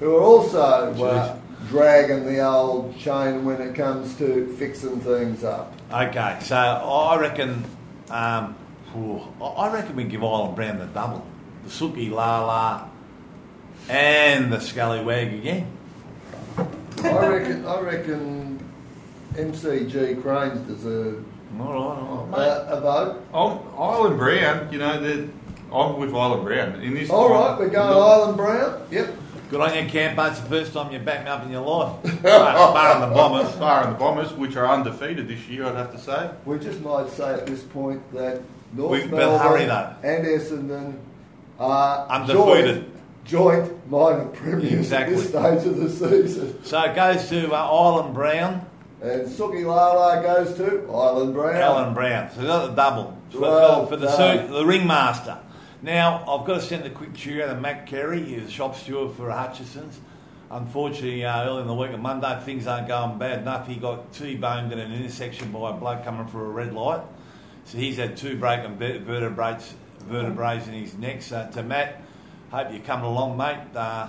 who 0.00 0.16
are 0.16 0.22
also 0.22 0.94
uh, 1.04 1.36
dragging 1.68 2.24
the 2.26 2.40
old 2.44 2.96
chain 2.98 3.44
when 3.44 3.60
it 3.60 3.74
comes 3.74 4.16
to 4.16 4.48
fixing 4.58 5.00
things 5.00 5.44
up. 5.44 5.72
Okay, 5.92 6.38
so 6.42 6.56
I 6.56 7.16
reckon, 7.20 7.64
um, 8.10 8.54
phew, 8.92 9.22
I 9.40 9.44
I 9.46 9.72
reckon 9.74 9.96
we 9.96 10.04
give 10.04 10.22
Ireland 10.24 10.56
Brown 10.56 10.78
the 10.78 10.86
double, 10.86 11.24
the 11.64 11.70
Suki 11.70 12.10
La 12.10 12.44
La, 12.44 12.88
and 13.88 14.52
the 14.52 14.60
Scallywag 14.60 15.32
again. 15.34 15.66
I 16.58 17.26
reckon, 17.26 17.66
I 17.66 17.80
reckon 17.80 18.58
MCG 19.34 20.22
Cranes 20.22 20.60
deserve 20.66 21.24
All 21.60 21.66
right, 21.66 21.76
all 21.76 22.26
right, 22.30 22.38
uh, 22.38 22.66
a 22.68 22.80
vote. 22.80 23.22
I'm 23.34 23.80
Ireland 23.80 24.18
Brown, 24.18 24.72
you 24.72 24.78
know, 24.78 25.00
they're- 25.00 25.28
I'm 25.72 25.98
with 25.98 26.14
Ireland 26.14 26.44
Brown 26.44 26.80
in 26.82 26.94
this. 26.94 27.10
All 27.10 27.30
right, 27.30 27.58
we're 27.58 27.68
going 27.68 27.92
Ireland 27.92 28.36
Brown. 28.36 28.80
Yep. 28.92 29.08
Good 29.54 29.60
on 29.70 29.84
you, 29.84 29.88
Campo. 29.88 30.24
It's 30.24 30.40
the 30.40 30.48
first 30.48 30.72
time 30.72 30.90
you 30.92 30.98
back 30.98 31.22
me 31.22 31.30
up 31.30 31.44
in 31.44 31.52
your 31.52 31.64
life. 31.64 32.02
Barring 32.24 33.08
the 33.08 33.14
Bombers. 33.14 33.52
Bar 33.54 33.84
and 33.84 33.94
the 33.94 33.98
Bombers, 34.00 34.32
which 34.32 34.56
are 34.56 34.66
undefeated 34.66 35.28
this 35.28 35.46
year, 35.46 35.64
I'd 35.66 35.76
have 35.76 35.92
to 35.92 35.98
say. 36.00 36.28
We 36.44 36.58
just 36.58 36.80
might 36.80 37.08
say 37.10 37.34
at 37.34 37.46
this 37.46 37.62
point 37.62 38.02
that 38.14 38.42
North 38.72 38.90
We 38.90 39.02
better 39.02 39.14
Melbourne 39.14 39.68
hurry 39.68 40.02
and 40.02 40.26
Essendon 40.26 40.98
are 41.60 42.08
Undefeated. 42.08 42.90
joint, 43.24 43.64
joint 43.70 43.88
minor 43.88 44.24
premiers 44.24 44.72
Exactly. 44.72 45.14
at 45.14 45.20
this 45.20 45.28
stage 45.28 45.66
of 45.68 45.76
the 45.76 45.88
season. 45.88 46.64
So 46.64 46.82
it 46.82 46.96
goes 46.96 47.28
to 47.28 47.52
uh, 47.52 47.56
Ireland 47.56 48.12
Brown, 48.12 48.66
And 49.02 49.28
Suki 49.28 49.64
Lala 49.64 50.20
goes 50.20 50.56
to 50.56 50.84
Ireland 50.92 51.32
Brown. 51.32 51.54
Alan 51.54 51.94
Brown. 51.94 52.28
So 52.34 52.40
they 52.40 52.48
got 52.48 52.66
the 52.70 52.74
double 52.74 53.16
for, 53.30 53.38
Well 53.38 53.86
for, 53.86 53.90
for 53.90 53.96
the, 53.98 54.06
done. 54.06 54.48
suit, 54.48 54.52
the 54.52 54.66
ringmaster. 54.66 55.38
Now, 55.84 56.20
I've 56.26 56.46
got 56.46 56.54
to 56.54 56.60
send 56.62 56.86
a 56.86 56.90
quick 56.90 57.12
cheer 57.12 57.46
out 57.46 57.54
to 57.54 57.60
Matt 57.60 57.86
Carey, 57.86 58.22
he's 58.22 58.44
a 58.44 58.50
shop 58.50 58.74
steward 58.74 59.14
for 59.16 59.30
Hutchinson's. 59.30 60.00
Unfortunately, 60.50 61.26
uh, 61.26 61.44
early 61.44 61.60
in 61.60 61.66
the 61.66 61.74
week 61.74 61.90
on 61.90 62.00
Monday, 62.00 62.40
things 62.42 62.66
aren't 62.66 62.88
going 62.88 63.18
bad 63.18 63.40
enough. 63.40 63.68
He 63.68 63.76
got 63.76 64.10
T-boned 64.14 64.72
in 64.72 64.78
an 64.78 64.94
intersection 64.94 65.52
by 65.52 65.68
a 65.68 65.72
bloke 65.74 66.02
coming 66.02 66.26
for 66.26 66.46
a 66.46 66.48
red 66.48 66.72
light. 66.72 67.02
So 67.66 67.76
he's 67.76 67.98
had 67.98 68.16
two 68.16 68.38
broken 68.38 68.76
ver- 68.76 69.00
vertebrae, 69.00 69.58
vertebrae 70.08 70.62
in 70.66 70.72
his 70.72 70.96
neck. 70.96 71.20
So 71.20 71.50
to 71.52 71.62
Matt, 71.62 72.00
hope 72.50 72.72
you're 72.72 72.80
coming 72.80 73.04
along, 73.04 73.36
mate. 73.36 73.76
Uh, 73.76 74.08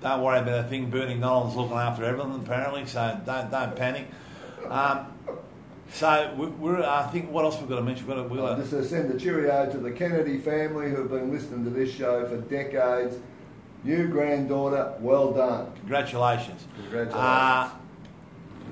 don't 0.00 0.22
worry 0.22 0.38
about 0.38 0.66
a 0.66 0.68
thing. 0.68 0.90
Bernie 0.90 1.16
Nolan's 1.16 1.56
looking 1.56 1.76
after 1.76 2.04
everything, 2.04 2.40
apparently, 2.40 2.86
so 2.86 3.20
don't, 3.26 3.50
don't 3.50 3.74
panic. 3.74 4.06
Um, 4.68 5.06
so 5.92 6.34
we- 6.38 6.46
we're, 6.46 6.82
I 6.82 7.04
think 7.12 7.30
what 7.30 7.44
else 7.44 7.58
we've 7.60 7.68
got 7.68 7.76
to 7.76 7.82
mention? 7.82 8.06
We've 8.06 8.16
got 8.16 8.22
to, 8.24 8.28
we've 8.28 8.40
got 8.40 8.52
I'm 8.52 8.56
to, 8.56 8.62
just 8.62 8.72
to 8.72 8.84
send 8.84 9.12
a 9.14 9.18
cheerio 9.18 9.70
to 9.70 9.78
the 9.78 9.90
Kennedy 9.90 10.38
family 10.38 10.90
who 10.90 10.96
have 10.96 11.10
been 11.10 11.30
listening 11.32 11.64
to 11.64 11.70
this 11.70 11.90
show 11.92 12.26
for 12.26 12.36
decades. 12.38 13.16
New 13.84 14.08
granddaughter, 14.08 14.94
well 15.00 15.32
done. 15.32 15.72
congratulations. 15.80 16.64
Congratulations. 16.76 17.14
Uh, 17.14 17.70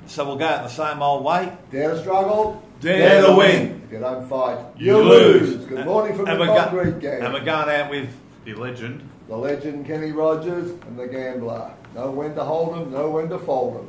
so 0.07 0.24
we'll 0.27 0.37
go 0.37 0.44
out 0.46 0.64
the 0.64 0.68
same 0.68 1.00
old 1.03 1.24
way. 1.24 1.53
Dare 1.70 1.90
to 1.94 2.00
struggle? 2.00 2.62
Dare 2.81 3.22
to 3.22 3.35
win. 3.37 3.81
If 3.87 3.92
you 3.92 4.00
don't 4.00 4.29
fight, 4.29 4.59
You 4.77 4.98
lose. 4.98 5.64
Good 5.66 5.85
morning 5.87 6.16
from 6.16 6.27
And 6.27 6.37
the 6.37 6.40
we're 6.40 6.46
go- 6.48 6.64
concrete 6.64 6.98
gang. 7.00 7.22
And 7.22 7.33
we're 7.33 7.44
going 7.44 7.68
out 7.68 7.90
with 7.90 8.09
The 8.44 8.55
legend. 8.55 9.09
The 9.29 9.37
legend 9.37 9.87
Kenny 9.87 10.11
Rogers 10.12 10.70
and 10.87 10.98
the 10.98 11.07
gambler. 11.07 11.70
Know 11.94 12.11
when 12.11 12.35
to 12.35 12.42
hold 12.44 12.74
them, 12.74 12.92
know 12.92 13.09
when 13.11 13.29
to 13.31 13.38
fold 13.38 13.77
'em. 13.77 13.88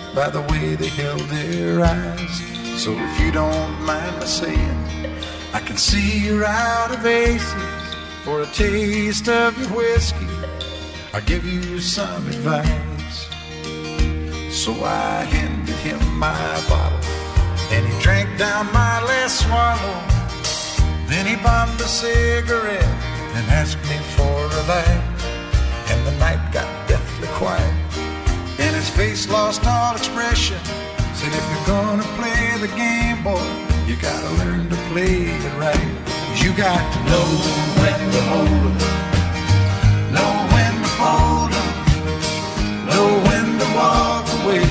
by 0.13 0.29
the 0.29 0.41
way 0.41 0.75
they 0.75 0.89
held 0.89 1.21
their 1.21 1.81
eyes. 1.81 2.41
So 2.81 2.91
if 2.97 3.19
you 3.19 3.31
don't 3.31 3.81
mind 3.81 4.17
my 4.17 4.25
saying, 4.25 4.85
I 5.53 5.59
can 5.59 5.77
see 5.77 6.25
you're 6.25 6.45
out 6.45 6.91
of 6.91 7.05
aces 7.05 7.53
for 8.23 8.41
a 8.41 8.45
taste 8.47 9.27
of 9.29 9.57
your 9.59 9.69
whiskey. 9.69 10.27
I'll 11.13 11.21
give 11.21 11.45
you 11.45 11.79
some 11.79 12.27
advice. 12.27 13.27
So 14.55 14.73
I 14.83 15.23
handed 15.23 15.75
him 15.77 15.99
my 16.17 16.63
bottle, 16.69 16.99
and 17.71 17.85
he 17.85 18.01
drank 18.01 18.37
down 18.37 18.67
my 18.67 19.03
last 19.03 19.39
swallow. 19.43 19.97
Then 21.07 21.25
he 21.25 21.35
bummed 21.43 21.79
a 21.81 21.87
cigarette 21.87 22.83
and 23.35 23.45
asked 23.51 23.83
me 23.89 23.97
for 24.15 24.45
a 24.45 24.63
light. 24.71 25.03
And 25.91 26.07
the 26.07 26.15
night 26.19 26.53
got 26.53 26.70
lost 29.29 29.65
all 29.67 29.95
expression. 29.95 30.57
Said, 31.13 31.33
if 31.33 31.45
you're 31.51 31.67
gonna 31.67 32.07
play 32.19 32.57
the 32.59 32.71
game, 32.75 33.23
boy, 33.23 33.45
you 33.87 33.95
gotta 33.95 34.31
learn 34.41 34.69
to 34.69 34.75
play 34.91 35.29
it 35.35 35.53
right. 35.59 35.91
You 36.41 36.51
got 36.53 36.81
to 36.93 36.99
know 37.09 37.27
when 37.81 37.99
to 38.15 38.21
hold 38.31 38.63
'em, 38.69 40.13
know 40.15 40.33
when 40.53 40.73
to 40.83 40.89
fold 40.99 41.51
know 42.91 43.07
when 43.27 43.47
to 43.59 43.67
walk 43.75 44.25
away, 44.39 44.65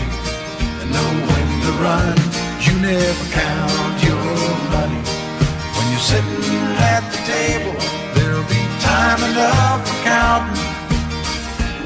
and 0.81 0.89
know 0.97 1.11
when 1.31 1.49
to 1.65 1.73
run. 1.85 2.17
You 2.65 2.75
never 2.81 3.25
count 3.33 3.97
your 4.03 4.25
money 4.75 5.03
when 5.75 5.87
you're 5.93 6.07
sitting 6.13 6.65
at 6.93 7.03
the 7.13 7.21
table. 7.35 7.77
There'll 8.15 8.51
be 8.59 8.63
time 8.81 9.23
enough 9.31 9.81
for 9.87 9.99
counting 10.05 10.65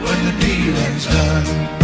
when 0.05 0.19
the 0.27 0.35
dealing's 0.45 1.07
done. 1.07 1.84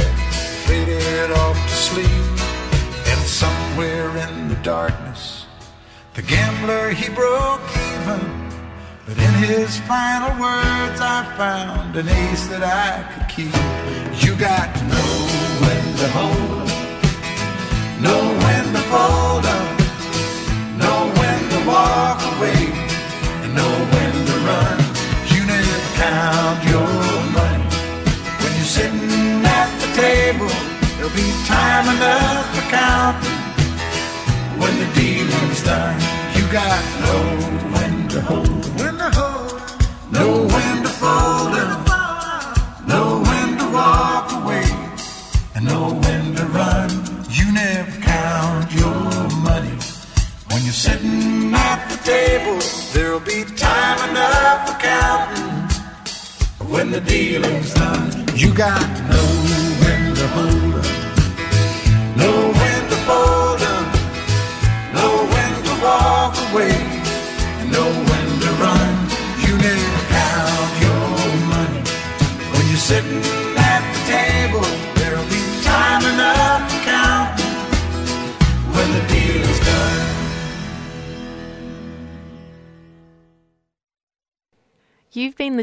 darkness, 4.63 5.45
the 6.13 6.21
gambler 6.21 6.89
he 6.91 7.09
broke 7.13 7.61
even. 7.93 8.21
But 9.07 9.17
in 9.17 9.33
his 9.43 9.79
final 9.81 10.29
words, 10.39 10.99
I 11.01 11.25
found 11.35 11.95
an 11.95 12.07
ace 12.07 12.47
that 12.47 12.63
I 12.63 13.03
could 13.11 13.27
keep. 13.27 13.55
You 14.23 14.35
got 14.37 14.67
to 14.75 14.83
know 14.93 15.13
when 15.63 15.83
to 16.01 16.07
hold 16.17 16.69
'em, 16.69 18.01
know 18.05 18.21
when 18.43 18.65
to 18.75 18.83
fold 18.91 19.45
'em, 19.45 19.65
know 20.77 20.99
when 21.19 21.39
to 21.53 21.59
walk 21.67 22.19
away, 22.33 22.61
and 23.43 23.51
know 23.57 23.73
when 23.93 24.13
to 24.29 24.35
run. 24.49 24.77
You 25.33 25.41
never 25.43 25.81
count 26.03 26.59
your 26.73 26.91
money 27.39 27.67
when 28.39 28.51
you're 28.57 28.73
sitting 28.79 29.45
at 29.59 29.69
the 29.81 29.89
table. 30.05 30.51
There'll 30.95 31.17
be 31.25 31.29
time 31.47 31.87
enough 31.95 32.45
to 32.55 32.61
when 32.69 33.10
dealing's 35.31 35.63
done. 35.63 35.99
You 36.35 36.43
got 36.51 36.83
no 37.05 37.15
when 37.73 38.07
to 38.09 38.21
hold, 38.21 38.65
when 38.79 38.97
to 38.97 39.09
hold 39.11 39.61
know 40.11 40.45
when 40.53 40.83
to 40.83 40.89
fold 40.89 41.53
no 42.87 43.21
when 43.27 43.57
to 43.57 43.67
walk 43.71 44.31
away, 44.43 44.65
and 45.55 45.65
know 45.65 45.93
when 46.03 46.35
to 46.35 46.45
run. 46.47 46.89
You 47.29 47.51
never 47.53 48.01
count 48.01 48.73
your 48.73 48.99
money 49.47 49.77
when 50.49 50.63
you're 50.63 50.81
sitting 50.87 51.53
at 51.53 51.79
the 51.91 51.97
table. 52.03 52.59
There'll 52.93 53.21
be 53.21 53.45
time 53.55 53.99
enough 54.09 54.59
for 54.67 54.77
counting 54.79 56.67
when 56.67 56.91
the 56.91 57.01
dealing's 57.01 57.73
done. 57.73 58.25
You 58.35 58.53
got 58.53 59.10